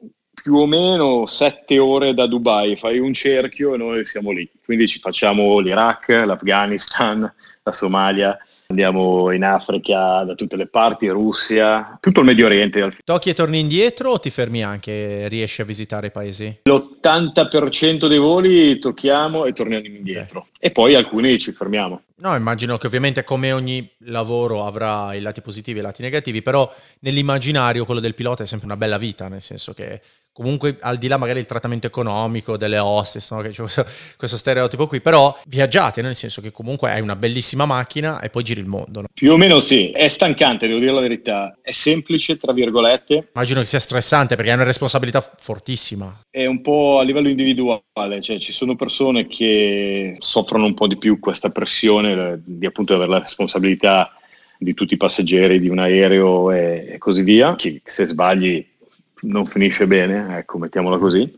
più 0.43 0.55
o 0.55 0.67
meno 0.67 1.27
sette 1.27 1.79
ore 1.79 2.15
da 2.15 2.27
Dubai, 2.27 2.77
fai 2.77 2.99
un 2.99 3.13
cerchio 3.13 3.75
e 3.75 3.79
noi 3.79 4.05
siamo 4.05 4.31
lì. 4.31 4.49
Quindi 4.65 4.87
ci 4.87 4.99
facciamo 4.99 5.59
l'Iraq, 5.59 6.09
l'Afghanistan, 6.09 7.33
la 7.63 7.73
Somalia, 7.73 8.39
andiamo 8.69 9.31
in 9.33 9.45
Africa 9.45 10.25
da 10.25 10.35
tutte 10.35 10.57
le 10.57 10.67
parti, 10.67 11.09
Russia, 11.09 11.99
tutto 12.01 12.21
il 12.21 12.27
Medio 12.27 12.47
Oriente. 12.47 12.97
Tocchi 13.05 13.31
e 13.31 13.35
torni 13.35 13.61
indietro 13.61 14.13
o 14.13 14.19
ti 14.19 14.31
fermi 14.31 14.63
anche, 14.63 15.29
riesci 15.29 15.61
a 15.61 15.65
visitare 15.65 16.09
i 16.09 16.11
paesi? 16.11 16.61
L'80% 16.65 18.07
dei 18.07 18.19
voli 18.19 18.79
tocchiamo 18.79 19.45
e 19.45 19.53
torniamo 19.53 19.87
indietro 19.87 20.41
okay. 20.41 20.53
e 20.59 20.71
poi 20.71 20.95
alcuni 20.95 21.39
ci 21.39 21.53
fermiamo. 21.53 22.03
No, 22.19 22.35
immagino 22.35 22.79
che 22.79 22.87
ovviamente 22.87 23.25
come 23.25 23.53
ogni 23.53 23.89
lavoro 24.05 24.65
avrà 24.65 25.13
i 25.15 25.21
lati 25.21 25.43
positivi 25.43 25.79
e 25.79 25.83
i 25.83 25.85
lati 25.85 26.03
negativi, 26.03 26.41
però 26.41 26.73
nell'immaginario 27.01 27.85
quello 27.85 28.01
del 28.01 28.15
pilota 28.15 28.43
è 28.43 28.47
sempre 28.47 28.67
una 28.67 28.77
bella 28.77 28.97
vita, 28.97 29.29
nel 29.29 29.43
senso 29.43 29.75
che 29.75 30.01
comunque 30.37 30.77
al 30.81 30.99
di 30.99 31.09
là 31.09 31.17
magari 31.17 31.39
del 31.39 31.47
trattamento 31.47 31.87
economico 31.87 32.59
delle 32.59 32.77
hostess, 32.79 33.33
no? 33.33 33.41
che 33.41 33.49
c'è 33.49 33.63
questo, 33.63 33.87
questo, 34.19 34.37
stereotipo 34.37 34.87
qui, 34.87 35.01
però 35.01 35.35
viaggiate, 35.47 36.03
nel 36.03 36.15
senso 36.15 36.43
che 36.43 36.53
comunque 36.53 36.91
hai 36.91 37.01
una 37.01 37.17
bellissima 37.17 37.65
macchina 37.65 38.21
e 38.21 38.29
poi 38.29 38.43
giri 38.43 38.61
il 38.61 38.67
mondo. 38.67 39.01
No? 39.01 39.07
Più 39.15 39.33
o 39.33 39.39
meno 39.39 39.61
sì, 39.61 39.93
è 39.93 40.09
stancante, 40.09 40.67
devo 40.67 40.79
dire 40.79 40.93
la 40.93 41.01
verità, 41.01 41.57
è 41.63 41.73
semplice, 41.73 42.37
tra 42.37 42.53
virgolette. 42.53 43.31
Immagino 43.35 43.61
che 43.61 43.67
sia 43.67 43.79
stressante 43.79 44.37
perché 44.37 44.51
hai 44.51 44.57
una 44.57 44.67
responsabilità 44.67 45.23
fortissima. 45.39 46.21
È 46.29 46.45
un 46.45 46.61
po' 46.61 46.99
a 46.99 47.03
livello 47.03 47.29
individuale, 47.29 48.21
cioè 48.21 48.39
ci 48.39 48.53
sono 48.53 48.77
persone 48.77 49.27
che 49.27 50.17
soffrono 50.19 50.67
un 50.67 50.75
po' 50.75 50.87
di 50.87 50.99
più 50.99 51.19
questa 51.19 51.49
pressione 51.49 52.43
di 52.45 52.67
appunto 52.67 52.93
avere 52.93 53.09
la 53.11 53.21
responsabilità 53.21 54.13
di 54.59 54.75
tutti 54.75 54.93
i 54.93 54.99
passeggeri 54.99 55.59
di 55.59 55.71
un 55.71 55.79
aereo 55.79 56.51
e, 56.53 56.89
e 56.91 56.99
così 56.99 57.23
via, 57.23 57.55
che 57.57 57.81
se 57.85 58.05
sbagli 58.05 58.75
non 59.23 59.47
finisce 59.47 59.87
bene, 59.87 60.39
ecco, 60.39 60.59
mettiamola 60.59 60.99
così, 60.99 61.33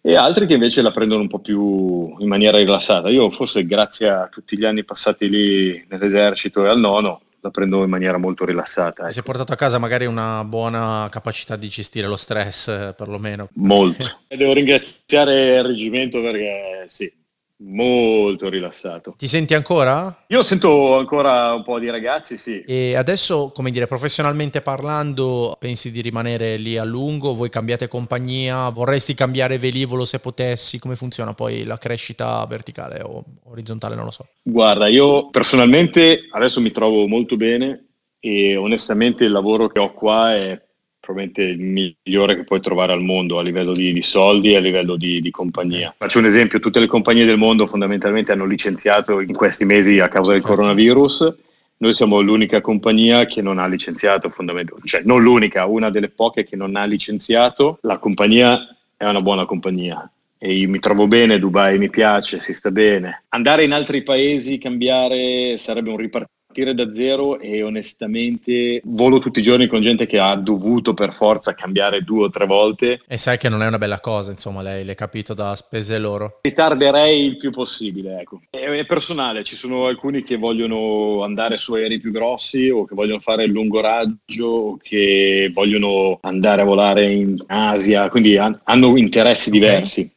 e 0.00 0.14
altri 0.14 0.46
che 0.46 0.54
invece 0.54 0.82
la 0.82 0.92
prendono 0.92 1.22
un 1.22 1.28
po' 1.28 1.40
più 1.40 2.14
in 2.18 2.28
maniera 2.28 2.58
rilassata. 2.58 3.08
Io 3.08 3.28
forse 3.30 3.66
grazie 3.66 4.08
a 4.08 4.28
tutti 4.28 4.56
gli 4.56 4.64
anni 4.64 4.84
passati 4.84 5.28
lì 5.28 5.84
nell'esercito 5.88 6.64
e 6.64 6.68
al 6.68 6.78
nono 6.78 7.22
la 7.40 7.50
prendo 7.50 7.82
in 7.82 7.90
maniera 7.90 8.16
molto 8.16 8.44
rilassata. 8.44 9.02
Ecco. 9.02 9.12
Si 9.12 9.18
è 9.18 9.22
portato 9.22 9.52
a 9.52 9.56
casa 9.56 9.78
magari 9.78 10.06
una 10.06 10.44
buona 10.44 11.08
capacità 11.10 11.56
di 11.56 11.68
gestire 11.68 12.06
lo 12.06 12.16
stress, 12.16 12.94
perlomeno. 12.94 13.48
Molto. 13.54 14.20
Devo 14.28 14.52
ringraziare 14.52 15.56
il 15.56 15.64
reggimento 15.64 16.20
perché 16.20 16.84
sì, 16.86 17.12
Molto 17.58 18.50
rilassato. 18.50 19.14
Ti 19.16 19.26
senti 19.26 19.54
ancora? 19.54 20.24
Io 20.26 20.42
sento 20.42 20.98
ancora 20.98 21.54
un 21.54 21.62
po' 21.62 21.78
di 21.78 21.88
ragazzi, 21.88 22.36
sì. 22.36 22.60
E 22.60 22.96
adesso, 22.96 23.50
come 23.54 23.70
dire, 23.70 23.86
professionalmente 23.86 24.60
parlando, 24.60 25.56
pensi 25.58 25.90
di 25.90 26.02
rimanere 26.02 26.56
lì 26.56 26.76
a 26.76 26.84
lungo? 26.84 27.34
Voi 27.34 27.48
cambiate 27.48 27.88
compagnia? 27.88 28.68
Vorresti 28.68 29.14
cambiare 29.14 29.56
velivolo 29.56 30.04
se 30.04 30.18
potessi? 30.18 30.78
Come 30.78 30.96
funziona 30.96 31.32
poi 31.32 31.64
la 31.64 31.78
crescita 31.78 32.44
verticale 32.46 33.00
o 33.02 33.24
orizzontale? 33.44 33.94
Non 33.94 34.04
lo 34.04 34.10
so. 34.10 34.26
Guarda, 34.42 34.86
io 34.88 35.30
personalmente 35.30 36.28
adesso 36.32 36.60
mi 36.60 36.72
trovo 36.72 37.06
molto 37.06 37.36
bene 37.36 37.86
e 38.20 38.56
onestamente 38.56 39.24
il 39.24 39.32
lavoro 39.32 39.68
che 39.68 39.78
ho 39.80 39.94
qua 39.94 40.34
è 40.34 40.62
probabilmente 41.06 41.42
il 41.42 41.60
migliore 41.60 42.34
che 42.34 42.42
puoi 42.42 42.60
trovare 42.60 42.92
al 42.92 43.00
mondo 43.00 43.38
a 43.38 43.42
livello 43.42 43.70
di, 43.70 43.92
di 43.92 44.02
soldi 44.02 44.52
e 44.52 44.56
a 44.56 44.60
livello 44.60 44.96
di, 44.96 45.20
di, 45.20 45.30
compagnia. 45.30 45.94
Faccio 45.96 46.18
un 46.18 46.24
esempio, 46.24 46.58
tutte 46.58 46.80
le 46.80 46.88
compagnie 46.88 47.24
del 47.24 47.38
mondo 47.38 47.68
fondamentalmente 47.68 48.32
hanno 48.32 48.44
licenziato 48.44 49.20
in 49.20 49.32
questi 49.32 49.64
mesi 49.64 50.00
a 50.00 50.08
causa 50.08 50.32
del 50.32 50.40
certo. 50.40 50.56
coronavirus. 50.56 51.34
Noi 51.78 51.92
siamo 51.92 52.20
l'unica 52.20 52.60
compagnia 52.60 53.24
che 53.26 53.40
non 53.40 53.58
ha 53.58 53.66
licenziato, 53.66 54.30
fondamentalmente, 54.30 54.88
cioè 54.88 55.02
non 55.04 55.22
l'unica, 55.22 55.66
una 55.66 55.90
delle 55.90 56.08
poche 56.08 56.42
che 56.42 56.56
non 56.56 56.74
ha 56.74 56.84
licenziato. 56.84 57.78
La 57.82 57.98
compagnia 57.98 58.76
è 58.96 59.06
una 59.06 59.20
buona 59.20 59.44
compagnia 59.44 60.10
e 60.38 60.52
io 60.52 60.68
mi 60.68 60.80
trovo 60.80 61.06
bene, 61.06 61.38
Dubai 61.38 61.78
mi 61.78 61.88
piace, 61.88 62.40
si 62.40 62.52
sta 62.52 62.70
bene. 62.70 63.22
Andare 63.28 63.62
in 63.62 63.72
altri 63.72 64.02
paesi, 64.02 64.58
cambiare, 64.58 65.56
sarebbe 65.56 65.90
un 65.90 65.98
ripartire 65.98 66.34
partire 66.56 66.74
da 66.74 66.92
zero 66.92 67.38
e 67.38 67.62
onestamente 67.62 68.80
volo 68.84 69.18
tutti 69.18 69.40
i 69.40 69.42
giorni 69.42 69.66
con 69.66 69.82
gente 69.82 70.06
che 70.06 70.18
ha 70.18 70.34
dovuto 70.36 70.94
per 70.94 71.12
forza 71.12 71.54
cambiare 71.54 72.00
due 72.00 72.24
o 72.24 72.30
tre 72.30 72.46
volte. 72.46 73.00
E 73.06 73.18
sai 73.18 73.36
che 73.36 73.50
non 73.50 73.62
è 73.62 73.66
una 73.66 73.76
bella 73.76 74.00
cosa, 74.00 74.30
insomma, 74.30 74.62
lei 74.62 74.84
l'hai 74.84 74.94
capito 74.94 75.34
da 75.34 75.54
spese 75.54 75.98
loro. 75.98 76.38
Ritarderei 76.40 77.26
il 77.26 77.36
più 77.36 77.50
possibile, 77.50 78.20
ecco. 78.20 78.40
È, 78.48 78.86
personale, 78.86 79.44
ci 79.44 79.56
sono 79.56 79.86
alcuni 79.86 80.22
che 80.22 80.36
vogliono 80.36 81.22
andare 81.22 81.58
su 81.58 81.74
aerei 81.74 81.98
più 81.98 82.10
grossi 82.10 82.70
o 82.70 82.86
che 82.86 82.94
vogliono 82.94 83.20
fare 83.20 83.44
il 83.44 83.50
lungo 83.50 83.80
raggio 83.80 84.46
o 84.46 84.78
che 84.80 85.50
vogliono 85.52 86.18
andare 86.22 86.62
a 86.62 86.64
volare 86.64 87.10
in 87.10 87.36
Asia, 87.46 88.08
quindi 88.08 88.38
hanno 88.38 88.96
interessi 88.96 89.48
okay. 89.48 89.60
diversi. 89.60 90.10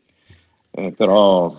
Eh, 0.71 0.93
però 0.95 1.53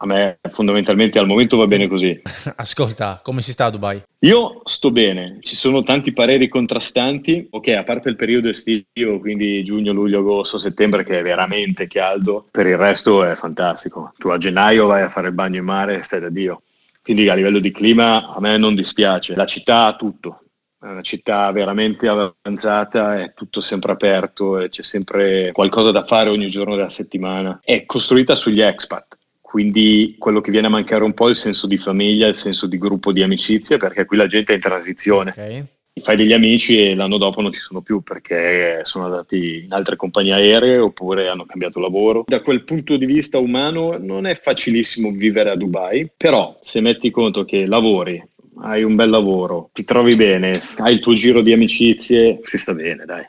a 0.00 0.06
me 0.06 0.38
fondamentalmente 0.50 1.18
al 1.18 1.26
momento 1.26 1.56
va 1.56 1.66
bene 1.66 1.88
così. 1.88 2.20
Ascolta, 2.56 3.20
come 3.22 3.42
si 3.42 3.50
sta 3.50 3.66
a 3.66 3.70
Dubai? 3.70 4.00
Io 4.20 4.60
sto 4.64 4.90
bene, 4.90 5.38
ci 5.40 5.56
sono 5.56 5.82
tanti 5.82 6.12
pareri 6.12 6.48
contrastanti, 6.48 7.48
ok, 7.50 7.68
a 7.68 7.82
parte 7.82 8.08
il 8.08 8.16
periodo 8.16 8.48
estivo, 8.48 9.18
quindi 9.20 9.62
giugno, 9.64 9.92
luglio, 9.92 10.20
agosto, 10.20 10.58
settembre 10.58 11.04
che 11.04 11.18
è 11.18 11.22
veramente 11.22 11.86
caldo, 11.86 12.46
per 12.50 12.66
il 12.66 12.76
resto 12.76 13.24
è 13.24 13.34
fantastico. 13.34 14.12
Tu 14.16 14.28
a 14.28 14.38
gennaio 14.38 14.86
vai 14.86 15.02
a 15.02 15.08
fare 15.08 15.28
il 15.28 15.34
bagno 15.34 15.58
in 15.58 15.64
mare 15.64 15.98
e 15.98 16.02
stai 16.02 16.20
da 16.20 16.30
Dio. 16.30 16.62
Quindi 17.02 17.28
a 17.28 17.34
livello 17.34 17.58
di 17.58 17.70
clima 17.70 18.28
a 18.28 18.40
me 18.40 18.56
non 18.56 18.74
dispiace. 18.74 19.34
La 19.34 19.46
città 19.46 19.86
ha 19.86 19.96
tutto, 19.96 20.42
è 20.78 20.86
una 20.86 21.02
città 21.02 21.50
veramente 21.50 22.06
avanzata, 22.06 23.20
è 23.20 23.32
tutto 23.34 23.60
sempre 23.60 23.92
aperto 23.92 24.58
e 24.58 24.68
c'è 24.68 24.82
sempre 24.82 25.50
qualcosa 25.52 25.90
da 25.90 26.04
fare 26.04 26.28
ogni 26.28 26.50
giorno 26.50 26.76
della 26.76 26.90
settimana. 26.90 27.58
È 27.64 27.84
costruita 27.84 28.36
sugli 28.36 28.60
expat 28.60 29.17
quindi 29.48 30.16
quello 30.18 30.42
che 30.42 30.50
viene 30.50 30.66
a 30.66 30.70
mancare 30.70 31.04
un 31.04 31.14
po' 31.14 31.28
è 31.28 31.30
il 31.30 31.36
senso 31.36 31.66
di 31.66 31.78
famiglia, 31.78 32.26
il 32.26 32.34
senso 32.34 32.66
di 32.66 32.76
gruppo 32.76 33.12
di 33.12 33.22
amicizie, 33.22 33.78
perché 33.78 34.04
qui 34.04 34.18
la 34.18 34.26
gente 34.26 34.52
è 34.52 34.56
in 34.56 34.60
transizione. 34.60 35.30
Okay. 35.30 35.64
Fai 36.02 36.16
degli 36.16 36.34
amici 36.34 36.78
e 36.78 36.94
l'anno 36.94 37.16
dopo 37.16 37.40
non 37.40 37.50
ci 37.50 37.60
sono 37.60 37.80
più 37.80 38.02
perché 38.02 38.80
sono 38.82 39.06
andati 39.06 39.64
in 39.64 39.72
altre 39.72 39.96
compagnie 39.96 40.34
aeree 40.34 40.76
oppure 40.76 41.28
hanno 41.28 41.46
cambiato 41.46 41.80
lavoro. 41.80 42.24
Da 42.26 42.42
quel 42.42 42.62
punto 42.62 42.98
di 42.98 43.06
vista 43.06 43.38
umano 43.38 43.96
non 43.96 44.26
è 44.26 44.34
facilissimo 44.34 45.10
vivere 45.12 45.48
a 45.48 45.56
Dubai, 45.56 46.10
però 46.14 46.58
se 46.60 46.82
metti 46.82 47.10
conto 47.10 47.46
che 47.46 47.64
lavori, 47.64 48.22
hai 48.60 48.82
un 48.82 48.96
bel 48.96 49.08
lavoro, 49.08 49.70
ti 49.72 49.82
trovi 49.82 50.14
bene, 50.14 50.60
hai 50.76 50.92
il 50.92 51.00
tuo 51.00 51.14
giro 51.14 51.40
di 51.40 51.54
amicizie, 51.54 52.40
si 52.44 52.58
sta 52.58 52.74
bene, 52.74 53.06
dai 53.06 53.24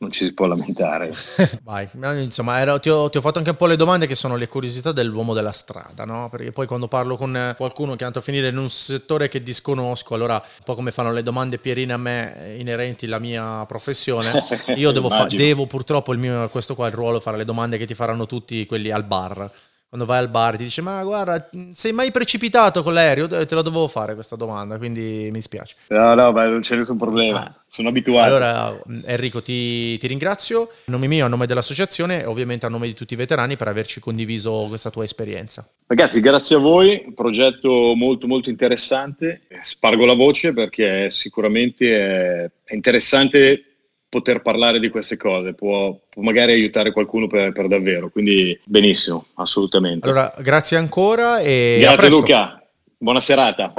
non 0.00 0.10
ci 0.10 0.24
si 0.24 0.32
può 0.32 0.46
lamentare. 0.46 1.12
Vai, 1.62 1.86
insomma, 2.22 2.58
ero, 2.58 2.80
ti, 2.80 2.88
ho, 2.88 3.10
ti, 3.10 3.18
ho, 3.18 3.20
fatto 3.20 3.36
anche 3.36 3.50
un 3.50 3.56
po' 3.56 3.66
le 3.66 3.76
domande 3.76 4.06
che 4.06 4.14
sono 4.14 4.36
le 4.36 4.48
curiosità 4.48 4.92
dell'uomo 4.92 5.34
della 5.34 5.52
strada, 5.52 6.04
no? 6.04 6.28
Perché 6.30 6.52
poi 6.52 6.66
quando 6.66 6.88
parlo 6.88 7.16
con 7.16 7.54
qualcuno 7.56 7.92
che 7.92 8.02
è 8.02 8.06
andato 8.06 8.18
a 8.18 8.22
finire 8.22 8.48
in 8.48 8.56
un 8.56 8.70
settore 8.70 9.28
che 9.28 9.42
disconosco, 9.42 10.14
allora 10.14 10.34
un 10.34 10.64
po' 10.64 10.74
come 10.74 10.90
fanno 10.90 11.12
le 11.12 11.22
domande 11.22 11.58
pierine 11.58 11.92
a 11.92 11.98
me 11.98 12.54
inerenti 12.58 13.04
alla 13.04 13.18
mia 13.18 13.64
professione, 13.66 14.32
io 14.74 14.90
devo, 14.90 15.10
fa- 15.10 15.26
devo 15.26 15.66
purtroppo 15.66 16.12
il 16.14 16.18
mio, 16.18 16.48
questo 16.48 16.74
qua 16.74 16.86
è 16.86 16.88
il 16.88 16.94
ruolo, 16.94 17.20
fare 17.20 17.36
le 17.36 17.44
domande 17.44 17.76
che 17.76 17.84
ti 17.84 17.94
faranno 17.94 18.24
tutti 18.24 18.64
quelli 18.64 18.90
al 18.90 19.04
bar 19.04 19.50
quando 19.90 20.06
vai 20.06 20.20
al 20.20 20.28
bar 20.28 20.56
ti 20.56 20.62
dice 20.62 20.82
ma 20.82 21.02
guarda 21.02 21.50
sei 21.72 21.90
mai 21.90 22.12
precipitato 22.12 22.84
con 22.84 22.94
l'aereo? 22.94 23.26
Te 23.26 23.54
la 23.56 23.60
dovevo 23.60 23.88
fare 23.88 24.14
questa 24.14 24.36
domanda 24.36 24.78
quindi 24.78 25.30
mi 25.32 25.40
spiace. 25.40 25.74
No 25.88 26.14
no 26.14 26.30
ma 26.30 26.46
non 26.46 26.60
c'è 26.60 26.76
nessun 26.76 26.96
problema. 26.96 27.44
Ah. 27.44 27.54
sono 27.66 27.88
abituato. 27.88 28.24
Allora 28.24 28.80
Enrico 29.04 29.42
ti, 29.42 29.98
ti, 29.98 30.06
ringrazio. 30.06 30.62
A 30.62 30.90
nome 30.92 31.08
mio 31.08 31.24
a 31.24 31.28
nome 31.28 31.46
dell'associazione 31.46 32.22
e 32.22 32.26
ovviamente 32.26 32.66
a 32.66 32.68
nome 32.68 32.86
di 32.86 32.94
tutti 32.94 33.14
i 33.14 33.16
veterani 33.16 33.56
per 33.56 33.66
averci 33.66 33.98
condiviso 33.98 34.66
questa 34.68 34.90
tua 34.90 35.02
esperienza. 35.02 35.68
Ragazzi 35.88 36.20
grazie 36.20 36.54
a 36.54 36.60
voi. 36.60 37.12
Progetto 37.12 37.94
molto 37.96 38.28
molto 38.28 38.48
interessante. 38.48 39.42
Spargo 39.60 40.06
la 40.06 40.14
voce 40.14 40.52
perché 40.52 41.10
sicuramente 41.10 42.44
è 42.62 42.74
interessante 42.74 43.69
poter 44.10 44.42
parlare 44.42 44.78
di 44.80 44.90
queste 44.90 45.16
cose, 45.16 45.54
può, 45.54 45.96
può 46.10 46.22
magari 46.22 46.52
aiutare 46.52 46.92
qualcuno 46.92 47.28
per, 47.28 47.52
per, 47.52 47.68
davvero, 47.68 48.10
quindi 48.10 48.60
benissimo, 48.64 49.24
assolutamente. 49.34 50.06
Allora, 50.06 50.34
grazie 50.40 50.76
ancora 50.76 51.40
e 51.40 51.78
Grazie 51.80 52.10
Luca, 52.10 52.62
buona 52.98 53.20
serata. 53.20 53.72